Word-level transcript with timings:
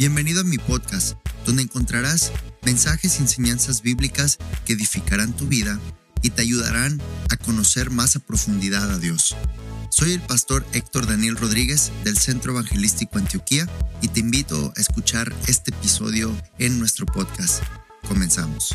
Bienvenido 0.00 0.40
a 0.40 0.44
mi 0.44 0.56
podcast, 0.56 1.18
donde 1.44 1.62
encontrarás 1.62 2.32
mensajes 2.62 3.18
y 3.18 3.22
enseñanzas 3.22 3.82
bíblicas 3.82 4.38
que 4.64 4.72
edificarán 4.72 5.36
tu 5.36 5.46
vida 5.46 5.78
y 6.22 6.30
te 6.30 6.40
ayudarán 6.40 7.02
a 7.30 7.36
conocer 7.36 7.90
más 7.90 8.16
a 8.16 8.20
profundidad 8.20 8.90
a 8.90 8.98
Dios. 8.98 9.36
Soy 9.90 10.12
el 10.14 10.22
pastor 10.22 10.64
Héctor 10.72 11.06
Daniel 11.06 11.36
Rodríguez 11.36 11.92
del 12.02 12.16
Centro 12.16 12.52
Evangelístico 12.52 13.18
Antioquía 13.18 13.68
y 14.00 14.08
te 14.08 14.20
invito 14.20 14.72
a 14.74 14.80
escuchar 14.80 15.34
este 15.48 15.70
episodio 15.70 16.34
en 16.58 16.78
nuestro 16.78 17.04
podcast. 17.04 17.62
Comenzamos. 18.08 18.74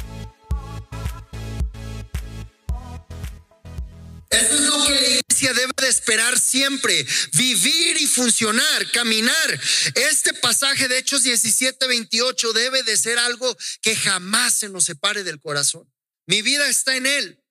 Debe 5.53 5.73
de 5.77 5.87
esperar 5.87 6.39
siempre, 6.39 7.05
vivir 7.33 7.97
y 7.97 8.07
funcionar, 8.07 8.91
caminar. 8.91 9.61
Este 9.95 10.33
pasaje 10.33 10.87
de 10.87 10.97
Hechos 10.97 11.23
17, 11.23 11.87
28 11.87 12.53
debe 12.53 12.83
de 12.83 12.97
ser 12.97 13.19
algo 13.19 13.55
que 13.81 13.95
jamás 13.95 14.53
se 14.53 14.69
nos 14.69 14.85
separe 14.85 15.23
del 15.23 15.39
corazón. 15.39 15.91
Mi 16.27 16.41
vida 16.41 16.67
está 16.67 16.95
en 16.95 17.05
Él, 17.05 17.43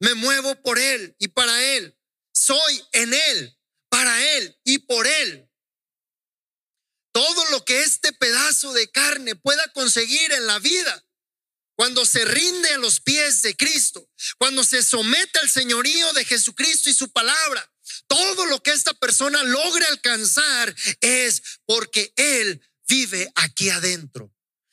me 0.00 0.14
muevo 0.14 0.54
por 0.62 0.78
Él 0.78 1.14
y 1.18 1.28
para 1.28 1.62
Él. 1.74 1.96
Soy 2.32 2.82
en 2.92 3.12
Él, 3.12 3.58
para 3.88 4.36
Él 4.36 4.56
y 4.64 4.78
por 4.78 5.06
Él. 5.06 5.48
Todo 7.12 7.50
lo 7.50 7.64
que 7.64 7.82
este 7.82 8.12
pedazo 8.12 8.72
de 8.72 8.88
carne 8.90 9.34
pueda 9.34 9.66
conseguir 9.72 10.32
en 10.32 10.46
la 10.46 10.58
vida 10.60 11.04
cuando 11.80 12.04
se 12.04 12.26
rinde 12.26 12.74
a 12.74 12.76
los 12.76 13.00
pies 13.00 13.40
de 13.40 13.56
Cristo, 13.56 14.06
cuando 14.36 14.62
se 14.62 14.82
somete 14.82 15.38
al 15.38 15.48
señorío 15.48 16.12
de 16.12 16.26
Jesucristo 16.26 16.90
y 16.90 16.92
su 16.92 17.10
palabra, 17.10 17.72
todo 18.06 18.44
lo 18.44 18.62
que 18.62 18.72
esta 18.72 18.92
persona 18.92 19.42
logre 19.44 19.86
alcanzar 19.86 20.76
es 21.00 21.42
porque 21.64 22.12
Él 22.16 22.60
vive 22.86 23.32
aquí 23.34 23.70
adentro. 23.70 24.30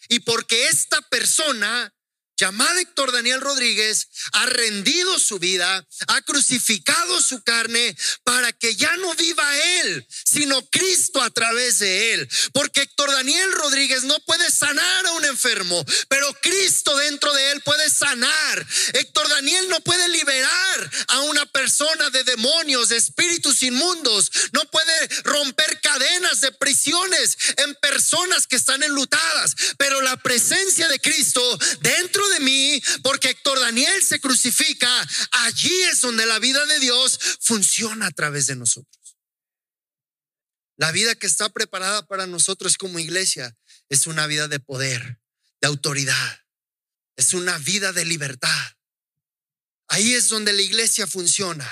Y 0.10 0.20
porque 0.20 0.68
esta 0.68 1.02
persona 1.04 1.96
llamada 2.38 2.80
Héctor 2.80 3.12
Daniel 3.12 3.42
Rodríguez, 3.42 4.08
ha 4.34 4.46
rendido 4.46 5.20
su 5.20 5.40
vida, 5.40 5.86
ha 6.08 6.22
crucificado 6.22 7.22
su 7.22 7.42
carne 7.42 7.98
para 8.24 8.54
que 8.54 8.76
ya 8.76 8.96
no 8.98 9.14
viva 9.16 9.58
él, 9.82 10.08
sino 10.26 10.62
Cristo 10.70 11.22
a 11.22 11.30
través 11.32 11.80
de 11.80 12.14
él. 12.14 12.30
Porque 12.54 12.82
Héctor 12.82 13.12
Daniel 13.12 13.52
Rodríguez 13.54 14.04
no 14.04 14.20
puede 14.22 14.50
sanar 14.52 15.06
a 15.08 15.12
un 15.14 15.26
enfermo, 15.26 15.84
pero 16.08 16.32
Cristo 16.42 16.96
dentro 16.98 17.34
de 17.34 17.52
él 17.52 17.62
puede 17.62 17.90
sanar. 17.90 18.68
Héctor 18.94 19.28
Daniel 19.30 19.68
no 19.70 19.80
puede 19.82 20.08
liberar 20.10 20.92
a 21.08 21.22
una 21.22 21.46
persona 21.48 22.10
de 22.12 22.24
demonios, 22.24 22.90
de 22.90 22.98
espíritus 22.98 23.64
inmundos, 23.64 24.32
no 24.52 24.64
puede 24.66 25.08
romper 25.24 25.82
cadenas 25.82 26.42
de 26.42 26.52
prisiones 26.52 27.38
en 27.58 27.74
personas 27.76 28.46
que 28.46 28.56
están 28.56 28.84
enlutadas, 28.84 29.56
pero 29.78 30.02
la 30.02 30.18
presencia 30.18 30.88
de 30.88 31.00
Cristo 31.00 31.42
dentro 31.82 32.27
de 32.30 32.40
mí, 32.40 32.82
porque 33.04 33.30
Héctor 33.30 33.60
Daniel 33.60 34.04
se 34.04 34.20
crucifica, 34.20 35.08
allí 35.32 35.82
es 35.84 36.02
donde 36.02 36.26
la 36.26 36.40
vida 36.40 36.66
de 36.66 36.80
Dios 36.80 37.20
funciona 37.42 38.08
a 38.08 38.12
través 38.12 38.48
de 38.48 38.56
nosotros. 38.56 39.18
La 40.78 40.92
vida 40.92 41.16
que 41.16 41.28
está 41.28 41.50
preparada 41.50 42.06
para 42.06 42.28
nosotros 42.28 42.78
como 42.78 43.00
iglesia 43.00 43.58
es 43.90 44.06
una 44.06 44.28
vida 44.28 44.48
de 44.48 44.60
poder, 44.60 45.20
de 45.60 45.68
autoridad, 45.68 46.46
es 47.16 47.34
una 47.34 47.58
vida 47.58 47.94
de 47.94 48.06
libertad. 48.06 48.78
Ahí 49.88 50.14
es 50.14 50.30
donde 50.30 50.54
la 50.54 50.62
iglesia 50.62 51.08
funciona. 51.08 51.70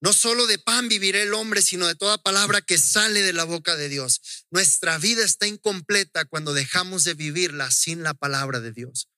No 0.00 0.12
solo 0.12 0.46
de 0.46 0.58
pan 0.58 0.88
vivirá 0.88 1.22
el 1.22 1.34
hombre, 1.34 1.62
sino 1.62 1.86
de 1.86 1.94
toda 1.94 2.18
palabra 2.18 2.60
que 2.60 2.78
sale 2.78 3.22
de 3.22 3.32
la 3.32 3.44
boca 3.44 3.76
de 3.76 3.88
Dios. 3.88 4.46
Nuestra 4.50 4.98
vida 4.98 5.24
está 5.24 5.46
incompleta 5.46 6.24
cuando 6.24 6.54
dejamos 6.54 7.04
de 7.04 7.14
vivirla 7.14 7.70
sin 7.70 8.02
la 8.02 8.14
palabra 8.14 8.60
de 8.60 8.72
Dios. 8.72 9.08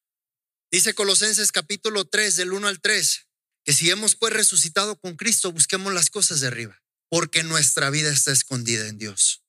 Dice 0.74 0.92
Colosenses 0.92 1.52
capítulo 1.52 2.04
3 2.04 2.34
del 2.34 2.52
1 2.52 2.66
al 2.66 2.80
3, 2.80 3.28
que 3.64 3.72
si 3.72 3.90
hemos 3.90 4.16
pues 4.16 4.32
resucitado 4.32 4.98
con 4.98 5.14
Cristo, 5.14 5.52
busquemos 5.52 5.94
las 5.94 6.10
cosas 6.10 6.40
de 6.40 6.48
arriba, 6.48 6.82
porque 7.08 7.44
nuestra 7.44 7.90
vida 7.90 8.10
está 8.10 8.32
escondida 8.32 8.88
en 8.88 8.98
Dios. 8.98 9.44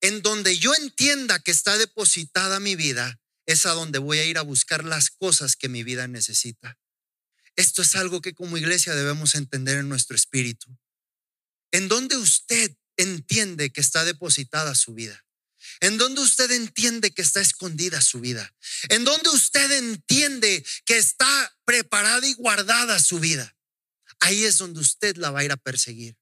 En 0.00 0.22
donde 0.22 0.56
yo 0.56 0.72
entienda 0.76 1.40
que 1.40 1.50
está 1.50 1.76
depositada 1.76 2.60
mi 2.60 2.76
vida, 2.76 3.18
es 3.46 3.66
a 3.66 3.70
donde 3.70 3.98
voy 3.98 4.18
a 4.18 4.26
ir 4.26 4.38
a 4.38 4.42
buscar 4.42 4.84
las 4.84 5.10
cosas 5.10 5.56
que 5.56 5.68
mi 5.68 5.82
vida 5.82 6.06
necesita. 6.06 6.78
Esto 7.56 7.82
es 7.82 7.96
algo 7.96 8.20
que 8.20 8.34
como 8.34 8.56
iglesia 8.56 8.94
debemos 8.94 9.34
entender 9.34 9.78
en 9.78 9.88
nuestro 9.88 10.14
espíritu. 10.14 10.68
En 11.72 11.88
donde 11.88 12.16
usted 12.16 12.76
entiende 12.96 13.72
que 13.72 13.80
está 13.80 14.04
depositada 14.04 14.76
su 14.76 14.94
vida 14.94 15.24
en 15.80 15.98
donde 15.98 16.20
usted 16.20 16.50
entiende 16.50 17.12
que 17.12 17.22
está 17.22 17.40
escondida 17.40 18.00
su 18.00 18.20
vida, 18.20 18.54
en 18.88 19.04
donde 19.04 19.30
usted 19.30 19.70
entiende 19.72 20.64
que 20.84 20.96
está 20.96 21.56
preparada 21.64 22.26
y 22.26 22.34
guardada 22.34 22.98
su 22.98 23.18
vida. 23.20 23.56
Ahí 24.20 24.44
es 24.44 24.58
donde 24.58 24.80
usted 24.80 25.16
la 25.16 25.30
va 25.30 25.40
a 25.40 25.44
ir 25.44 25.52
a 25.52 25.56
perseguir. 25.56 26.16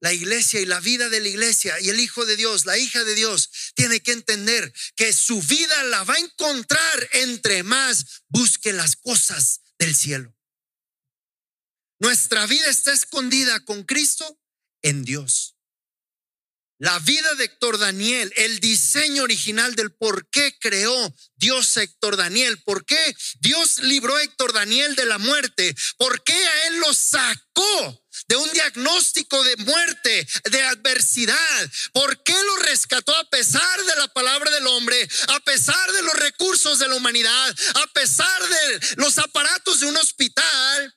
La 0.00 0.12
iglesia 0.12 0.60
y 0.60 0.66
la 0.66 0.78
vida 0.78 1.08
de 1.08 1.20
la 1.20 1.28
iglesia 1.28 1.80
y 1.80 1.88
el 1.88 1.98
Hijo 1.98 2.24
de 2.24 2.36
Dios, 2.36 2.66
la 2.66 2.78
hija 2.78 3.02
de 3.02 3.14
Dios, 3.14 3.50
tiene 3.74 4.00
que 4.00 4.12
entender 4.12 4.72
que 4.94 5.12
su 5.12 5.42
vida 5.42 5.82
la 5.84 6.04
va 6.04 6.14
a 6.14 6.18
encontrar 6.18 7.08
entre 7.12 7.64
más 7.64 8.22
busque 8.28 8.72
las 8.72 8.94
cosas 8.94 9.60
del 9.76 9.96
cielo. 9.96 10.34
Nuestra 11.98 12.46
vida 12.46 12.68
está 12.68 12.92
escondida 12.92 13.64
con 13.64 13.82
Cristo 13.82 14.40
en 14.82 15.04
Dios. 15.04 15.57
La 16.80 16.96
vida 17.00 17.34
de 17.34 17.44
Héctor 17.44 17.76
Daniel, 17.76 18.32
el 18.36 18.60
diseño 18.60 19.24
original 19.24 19.74
del 19.74 19.90
por 19.90 20.30
qué 20.30 20.56
creó 20.60 21.12
Dios 21.34 21.76
a 21.76 21.82
Héctor 21.82 22.16
Daniel, 22.16 22.62
por 22.62 22.84
qué 22.84 23.16
Dios 23.40 23.78
libró 23.78 24.14
a 24.14 24.22
Héctor 24.22 24.52
Daniel 24.52 24.94
de 24.94 25.04
la 25.04 25.18
muerte, 25.18 25.74
por 25.96 26.22
qué 26.22 26.34
a 26.34 26.66
él 26.68 26.78
lo 26.78 26.94
sacó 26.94 28.06
de 28.28 28.36
un 28.36 28.48
diagnóstico 28.52 29.42
de 29.42 29.56
muerte, 29.56 30.28
de 30.52 30.62
adversidad, 30.62 31.72
por 31.92 32.22
qué 32.22 32.34
lo 32.44 32.56
rescató 32.58 33.12
a 33.16 33.28
pesar 33.28 33.84
de 33.84 33.96
la 33.96 34.06
palabra 34.12 34.48
del 34.52 34.66
hombre, 34.68 35.08
a 35.30 35.40
pesar 35.40 35.92
de 35.92 36.02
los 36.02 36.14
recursos 36.14 36.78
de 36.78 36.86
la 36.86 36.94
humanidad, 36.94 37.56
a 37.74 37.86
pesar 37.88 38.40
de 38.40 38.94
los 38.98 39.18
aparatos 39.18 39.80
de 39.80 39.86
un 39.86 39.96
hospital. 39.96 40.94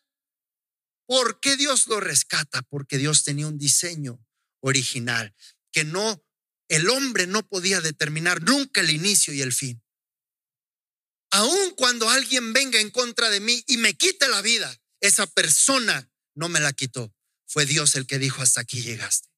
¿Por 1.07 1.39
qué 1.39 1.57
Dios 1.57 1.87
lo 1.87 1.99
rescata? 1.99 2.61
Porque 2.69 2.99
Dios 2.99 3.23
tenía 3.23 3.47
un 3.47 3.57
diseño 3.57 4.23
original 4.59 5.33
que 5.71 5.83
no, 5.83 6.23
el 6.67 6.89
hombre 6.89 7.27
no 7.27 7.47
podía 7.47 7.81
determinar 7.81 8.41
nunca 8.41 8.81
el 8.81 8.89
inicio 8.89 9.33
y 9.33 9.41
el 9.41 9.53
fin. 9.53 9.83
Aun 11.31 11.71
cuando 11.75 12.09
alguien 12.09 12.53
venga 12.53 12.79
en 12.79 12.91
contra 12.91 13.29
de 13.29 13.39
mí 13.39 13.63
y 13.67 13.77
me 13.77 13.93
quite 13.93 14.27
la 14.27 14.41
vida, 14.41 14.75
esa 14.99 15.27
persona 15.27 16.09
no 16.35 16.49
me 16.49 16.59
la 16.59 16.73
quitó. 16.73 17.13
Fue 17.47 17.65
Dios 17.65 17.95
el 17.95 18.05
que 18.05 18.19
dijo, 18.19 18.41
hasta 18.41 18.61
aquí 18.61 18.81
llegaste. 18.81 19.29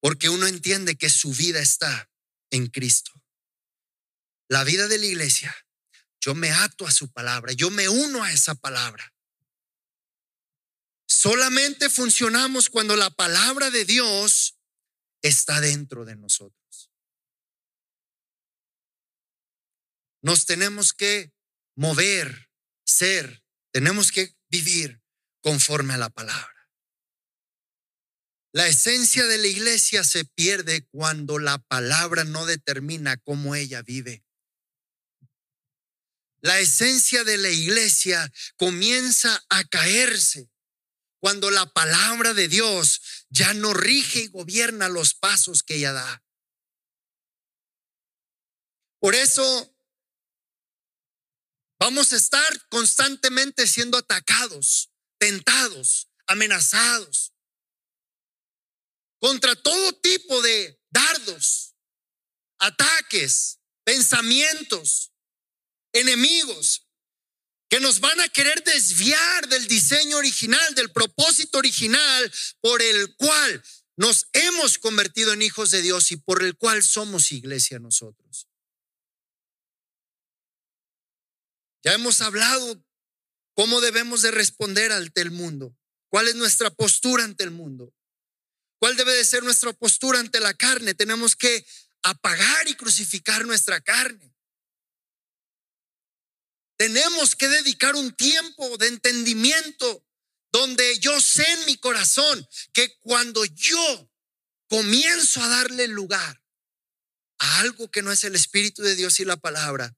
Porque 0.00 0.28
uno 0.28 0.46
entiende 0.46 0.96
que 0.96 1.10
su 1.10 1.32
vida 1.32 1.60
está 1.60 2.10
en 2.50 2.68
Cristo. 2.68 3.12
La 4.48 4.64
vida 4.64 4.88
de 4.88 4.98
la 4.98 5.06
iglesia, 5.06 5.54
yo 6.20 6.34
me 6.34 6.50
ato 6.50 6.86
a 6.86 6.92
su 6.92 7.10
palabra, 7.10 7.52
yo 7.52 7.70
me 7.70 7.88
uno 7.88 8.22
a 8.22 8.32
esa 8.32 8.54
palabra. 8.54 9.12
Solamente 11.06 11.90
funcionamos 11.90 12.68
cuando 12.68 12.96
la 12.96 13.10
palabra 13.10 13.70
de 13.70 13.84
Dios 13.84 14.57
está 15.22 15.60
dentro 15.60 16.04
de 16.04 16.16
nosotros. 16.16 16.90
Nos 20.22 20.46
tenemos 20.46 20.92
que 20.92 21.32
mover, 21.76 22.50
ser, 22.84 23.42
tenemos 23.72 24.10
que 24.10 24.34
vivir 24.48 25.00
conforme 25.40 25.94
a 25.94 25.98
la 25.98 26.10
palabra. 26.10 26.58
La 28.52 28.66
esencia 28.66 29.26
de 29.26 29.38
la 29.38 29.46
iglesia 29.46 30.02
se 30.02 30.24
pierde 30.24 30.86
cuando 30.88 31.38
la 31.38 31.58
palabra 31.58 32.24
no 32.24 32.46
determina 32.46 33.16
cómo 33.18 33.54
ella 33.54 33.82
vive. 33.82 34.24
La 36.40 36.58
esencia 36.58 37.24
de 37.24 37.36
la 37.36 37.50
iglesia 37.50 38.32
comienza 38.56 39.44
a 39.48 39.64
caerse 39.64 40.48
cuando 41.20 41.50
la 41.50 41.66
palabra 41.72 42.34
de 42.34 42.48
Dios 42.48 43.26
ya 43.28 43.54
no 43.54 43.74
rige 43.74 44.20
y 44.20 44.28
gobierna 44.28 44.88
los 44.88 45.14
pasos 45.14 45.62
que 45.62 45.76
ella 45.76 45.92
da. 45.92 46.24
Por 49.00 49.14
eso 49.14 49.76
vamos 51.78 52.12
a 52.12 52.16
estar 52.16 52.68
constantemente 52.68 53.66
siendo 53.66 53.98
atacados, 53.98 54.90
tentados, 55.18 56.08
amenazados 56.26 57.32
contra 59.20 59.56
todo 59.56 59.92
tipo 60.00 60.40
de 60.42 60.80
dardos, 60.90 61.74
ataques, 62.58 63.58
pensamientos, 63.84 65.12
enemigos 65.92 66.87
que 67.68 67.80
nos 67.80 68.00
van 68.00 68.18
a 68.20 68.28
querer 68.28 68.62
desviar 68.64 69.48
del 69.48 69.68
diseño 69.68 70.16
original, 70.16 70.74
del 70.74 70.90
propósito 70.90 71.58
original 71.58 72.32
por 72.60 72.80
el 72.80 73.14
cual 73.16 73.62
nos 73.96 74.28
hemos 74.32 74.78
convertido 74.78 75.32
en 75.32 75.42
hijos 75.42 75.70
de 75.70 75.82
Dios 75.82 76.12
y 76.12 76.16
por 76.16 76.42
el 76.42 76.56
cual 76.56 76.82
somos 76.82 77.32
iglesia 77.32 77.78
nosotros. 77.78 78.48
Ya 81.84 81.92
hemos 81.94 82.20
hablado 82.20 82.82
cómo 83.54 83.80
debemos 83.80 84.22
de 84.22 84.30
responder 84.30 84.92
ante 84.92 85.20
el 85.20 85.30
mundo, 85.30 85.76
cuál 86.08 86.28
es 86.28 86.36
nuestra 86.36 86.70
postura 86.70 87.24
ante 87.24 87.44
el 87.44 87.50
mundo, 87.50 87.92
cuál 88.78 88.96
debe 88.96 89.12
de 89.12 89.24
ser 89.24 89.42
nuestra 89.42 89.72
postura 89.72 90.20
ante 90.20 90.40
la 90.40 90.54
carne. 90.54 90.94
Tenemos 90.94 91.36
que 91.36 91.66
apagar 92.02 92.68
y 92.68 92.74
crucificar 92.74 93.44
nuestra 93.44 93.80
carne. 93.80 94.32
Tenemos 96.78 97.34
que 97.34 97.48
dedicar 97.48 97.96
un 97.96 98.14
tiempo 98.14 98.78
de 98.78 98.86
entendimiento 98.86 100.06
donde 100.52 100.98
yo 101.00 101.20
sé 101.20 101.44
en 101.54 101.66
mi 101.66 101.76
corazón 101.76 102.48
que 102.72 102.96
cuando 103.00 103.44
yo 103.44 104.10
comienzo 104.68 105.42
a 105.42 105.48
darle 105.48 105.88
lugar 105.88 106.40
a 107.38 107.58
algo 107.58 107.90
que 107.90 108.00
no 108.00 108.12
es 108.12 108.22
el 108.22 108.36
Espíritu 108.36 108.82
de 108.82 108.94
Dios 108.94 109.18
y 109.18 109.24
la 109.24 109.36
palabra, 109.36 109.96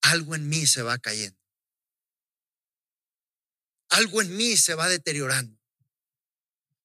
algo 0.00 0.36
en 0.36 0.48
mí 0.48 0.64
se 0.68 0.82
va 0.82 0.96
cayendo. 0.98 1.38
Algo 3.88 4.22
en 4.22 4.36
mí 4.36 4.56
se 4.56 4.74
va 4.74 4.88
deteriorando. 4.88 5.60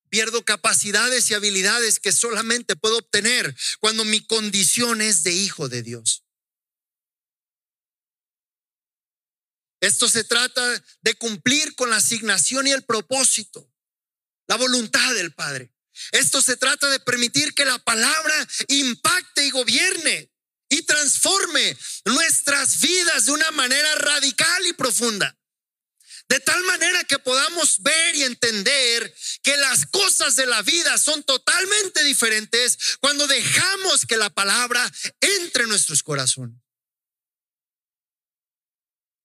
Pierdo 0.09 0.44
capacidades 0.44 1.29
y 1.29 1.35
habilidades 1.35 2.00
que 2.00 2.12
solamente 2.12 2.75
puedo 2.75 2.97
obtener 2.97 3.56
cuando 3.79 4.03
mi 4.03 4.25
condición 4.25 5.01
es 5.01 5.21
de 5.21 5.33
hijo 5.33 5.69
de 5.69 5.83
Dios. 5.83 6.23
Esto 9.81 10.07
se 10.07 10.24
trata 10.24 10.83
de 11.01 11.16
cumplir 11.16 11.75
con 11.75 11.89
la 11.89 11.98
asignación 11.98 12.68
y 12.68 12.72
el 12.72 12.83
propósito, 12.83 13.69
la 14.48 14.56
voluntad 14.56 15.13
del 15.16 15.33
Padre. 15.33 15.74
Esto 16.12 16.42
se 16.42 16.56
trata 16.56 16.88
de 16.89 17.00
permitir 17.00 17.54
que 17.54 17.66
la 17.66 17.80
palabra 17.80 18.48
impacte 18.68 19.45
y 19.45 19.50
gobierne 19.50 20.31
y 20.69 20.83
transforme 20.83 21.78
nuestras 22.06 22.80
vidas 22.80 23.25
de 23.25 23.31
una 23.33 23.51
manera 23.51 23.95
radical 23.95 24.68
y 24.68 24.74
profunda. 24.74 25.38
De 26.30 26.39
tal 26.39 26.63
manera 26.63 27.04
que 27.04 27.19
podamos 27.19 27.81
ver 27.81 28.16
y 28.16 28.24
entender 28.24 29.13
que 29.44 29.57
las 29.57 29.86
cosas 29.88 30.36
de 30.38 30.45
la 30.45 30.62
vida 30.62 30.98
son 30.98 31.24
totalmente 31.24 32.04
diferentes 32.04 32.78
cuando 33.01 33.28
dejamos 33.28 34.06
que 34.06 34.16
la 34.16 34.30
palabra 34.30 34.89
entre 35.19 35.63
en 35.63 35.69
nuestros 35.69 36.04
corazones. 36.04 36.56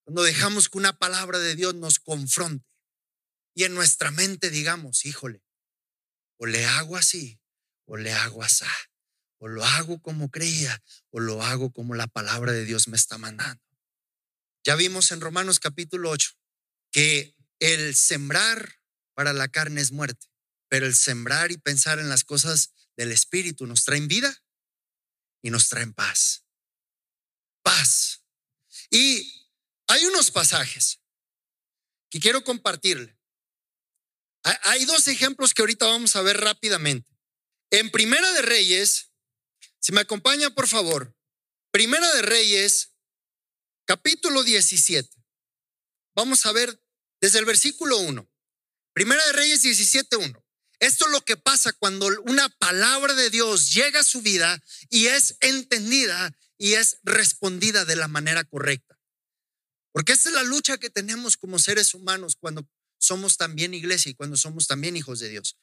Cuando 0.06 0.22
dejamos 0.22 0.68
que 0.68 0.78
una 0.78 0.96
palabra 0.96 1.40
de 1.40 1.56
Dios 1.56 1.74
nos 1.74 1.98
confronte 1.98 2.64
y 3.56 3.64
en 3.64 3.74
nuestra 3.74 4.12
mente 4.12 4.50
digamos, 4.50 5.04
híjole, 5.04 5.42
o 6.36 6.46
le 6.46 6.64
hago 6.64 6.96
así, 6.96 7.40
o 7.86 7.96
le 7.96 8.12
hago 8.12 8.44
así, 8.44 8.64
o 9.38 9.48
lo 9.48 9.64
hago 9.64 10.00
como 10.00 10.30
creía, 10.30 10.80
o 11.10 11.18
lo 11.18 11.42
hago 11.42 11.72
como 11.72 11.96
la 11.96 12.06
palabra 12.06 12.52
de 12.52 12.64
Dios 12.64 12.86
me 12.86 12.96
está 12.96 13.18
mandando. 13.18 13.60
Ya 14.62 14.76
vimos 14.76 15.10
en 15.10 15.20
Romanos 15.20 15.58
capítulo 15.58 16.10
8 16.10 16.30
que 16.92 17.34
el 17.58 17.96
sembrar 17.96 18.78
para 19.12 19.32
la 19.32 19.48
carne 19.48 19.80
es 19.80 19.90
muerte, 19.90 20.28
pero 20.68 20.86
el 20.86 20.94
sembrar 20.94 21.50
y 21.50 21.58
pensar 21.58 21.98
en 21.98 22.08
las 22.08 22.22
cosas 22.22 22.72
del 22.96 23.10
Espíritu 23.10 23.66
nos 23.66 23.82
traen 23.82 24.06
vida 24.06 24.40
y 25.42 25.50
nos 25.50 25.68
traen 25.68 25.92
paz. 25.94 26.44
Paz. 27.64 28.22
Y 28.88 29.45
hay 29.86 30.04
unos 30.06 30.30
pasajes 30.30 31.00
que 32.10 32.20
quiero 32.20 32.44
compartirle. 32.44 33.16
Hay 34.62 34.84
dos 34.84 35.08
ejemplos 35.08 35.54
que 35.54 35.62
ahorita 35.62 35.86
vamos 35.86 36.14
a 36.14 36.22
ver 36.22 36.40
rápidamente. 36.40 37.10
En 37.70 37.90
Primera 37.90 38.32
de 38.32 38.42
Reyes, 38.42 39.10
si 39.80 39.92
me 39.92 40.00
acompaña 40.00 40.50
por 40.50 40.68
favor, 40.68 41.16
Primera 41.72 42.12
de 42.14 42.22
Reyes, 42.22 42.92
capítulo 43.84 44.44
17. 44.44 45.10
Vamos 46.14 46.46
a 46.46 46.52
ver 46.52 46.80
desde 47.20 47.40
el 47.40 47.44
versículo 47.44 47.98
1. 47.98 48.30
Primera 48.92 49.24
de 49.26 49.32
Reyes 49.32 49.62
17, 49.62 50.16
1. 50.16 50.44
Esto 50.78 51.06
es 51.06 51.10
lo 51.10 51.24
que 51.24 51.36
pasa 51.36 51.72
cuando 51.72 52.06
una 52.24 52.48
palabra 52.48 53.14
de 53.14 53.30
Dios 53.30 53.74
llega 53.74 54.00
a 54.00 54.04
su 54.04 54.22
vida 54.22 54.62
y 54.90 55.08
es 55.08 55.36
entendida 55.40 56.36
y 56.56 56.74
es 56.74 56.98
respondida 57.02 57.84
de 57.84 57.96
la 57.96 58.08
manera 58.08 58.44
correcta. 58.44 58.95
Porque 59.96 60.12
esta 60.12 60.28
es 60.28 60.34
la 60.34 60.42
lucha 60.42 60.76
que 60.76 60.90
tenemos 60.90 61.38
como 61.38 61.58
seres 61.58 61.94
humanos 61.94 62.36
cuando 62.36 62.68
somos 62.98 63.38
también 63.38 63.72
iglesia 63.72 64.10
y 64.10 64.14
cuando 64.14 64.36
somos 64.36 64.66
también 64.66 64.94
hijos 64.94 65.20
de 65.20 65.30
Dios. 65.30 65.56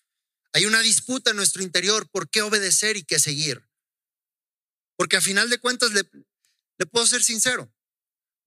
Hay 0.53 0.65
una 0.65 0.81
disputa 0.81 1.29
en 1.29 1.35
nuestro 1.35 1.61
interior 1.61 2.09
por 2.09 2.27
qué 2.27 2.41
obedecer 2.41 2.97
y 2.97 3.03
qué 3.03 3.19
seguir. 3.19 3.69
Porque 4.95 5.17
a 5.17 5.21
final 5.21 5.51
de 5.51 5.59
cuentas 5.59 5.91
le, 5.93 6.03
puedo 6.85 7.05
ser 7.05 7.23
sincero. 7.23 7.71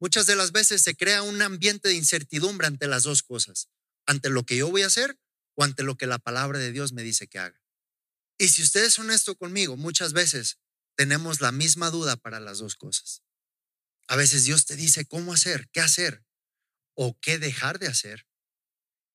Muchas 0.00 0.27
de 0.27 0.35
las 0.35 0.50
veces 0.50 0.83
se 0.83 0.97
crea 0.97 1.23
un 1.23 1.41
ambiente 1.41 1.88
de 1.88 1.94
incertidumbre 1.94 2.67
ante 2.67 2.88
las 2.88 3.05
dos 3.05 3.23
cosas, 3.23 3.69
ante 4.06 4.29
lo 4.29 4.44
que 4.44 4.56
yo 4.56 4.69
voy 4.69 4.83
a 4.83 4.88
hacer 4.88 5.17
o 5.55 5.62
ante 5.62 5.85
lo 5.85 5.97
que 5.97 6.09
la 6.09 6.19
palabra 6.19 6.59
de 6.59 6.73
Dios 6.73 6.93
me 6.94 7.05
dice 7.05 7.29
que 7.29 7.38
haga. 7.38 7.62
Y 8.38 8.49
si 8.49 8.65
usted 8.65 8.85
es 8.85 8.99
honesto 8.99 9.37
conmigo, 9.37 9.77
muchas 9.77 10.15
veces 10.15 10.59
tenemos 10.97 11.41
la 11.41 11.53
misma 11.53 11.93
duda 11.93 12.17
para 12.17 12.41
las 12.41 12.59
dos 12.59 12.75
cosas. 12.75 13.23
A 14.08 14.17
veces 14.17 14.44
Dios 14.44 14.67
te 14.67 14.76
dice 14.76 15.05
cómo 15.06 15.32
hacer, 15.32 15.69
qué 15.73 15.81
hacer 15.81 16.25
o 16.94 17.19
qué 17.20 17.38
dejar 17.38 17.79
de 17.79 17.88
hacer. 17.88 18.26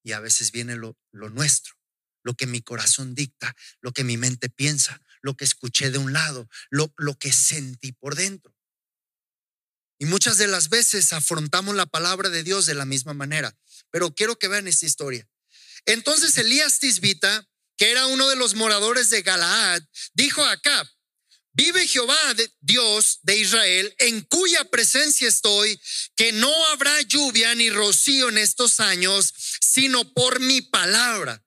Y 0.04 0.14
a 0.14 0.20
veces 0.20 0.52
viene 0.52 0.76
lo, 0.76 0.98
nuestro, 1.12 1.76
lo 2.24 2.34
que 2.36 2.48
mi 2.48 2.62
corazón 2.62 3.16
dicta, 3.16 3.56
lo 3.82 3.92
que 3.92 4.04
mi 4.04 4.18
mente 4.18 4.50
piensa, 4.50 5.02
lo 5.22 5.36
que 5.36 5.46
escuché 5.46 5.92
de 5.92 5.98
un 5.98 6.14
lado, 6.14 6.50
lo, 6.70 6.94
lo 6.98 7.18
que 7.18 7.32
sentí 7.32 7.92
por 7.92 8.16
dentro. 8.16 8.56
Y 10.00 10.06
muchas 10.06 10.38
de 10.38 10.48
las 10.48 10.70
veces 10.70 11.14
afrontamos 11.14 11.76
la 11.76 11.86
palabra 11.86 12.30
de 12.30 12.44
Dios 12.44 12.66
de 12.66 12.74
la 12.74 12.86
misma 12.86 13.14
manera. 13.14 13.56
Pero 13.92 14.16
quiero 14.16 14.38
que 14.38 14.48
vean 14.48 14.68
esta 14.68 14.88
historia. 14.88 15.28
Entonces 15.86 16.38
Elías 16.38 16.80
Tisbita, 16.80 17.48
que 17.78 17.92
era 17.92 18.08
uno 18.08 18.28
de 18.28 18.36
los 18.36 18.56
moradores 18.56 19.12
de 19.12 19.22
Galaad, 19.22 19.84
dijo 20.14 20.44
a 20.44 20.54
Acab, 20.54 20.88
Vive 21.54 21.86
Jehová, 21.86 22.18
Dios 22.62 23.20
de 23.24 23.36
Israel, 23.38 23.94
en 24.00 24.22
cuya 24.22 24.64
presencia 24.66 25.28
estoy, 25.28 25.80
que 26.16 26.32
no 26.32 26.66
habrá 26.68 27.02
lluvia 27.02 27.54
ni 27.56 27.70
rocío 27.70 28.30
en 28.30 28.38
estos 28.38 28.80
años, 28.80 29.34
sino 29.60 30.14
por 30.14 30.40
mi 30.40 30.62
palabra. 30.62 31.44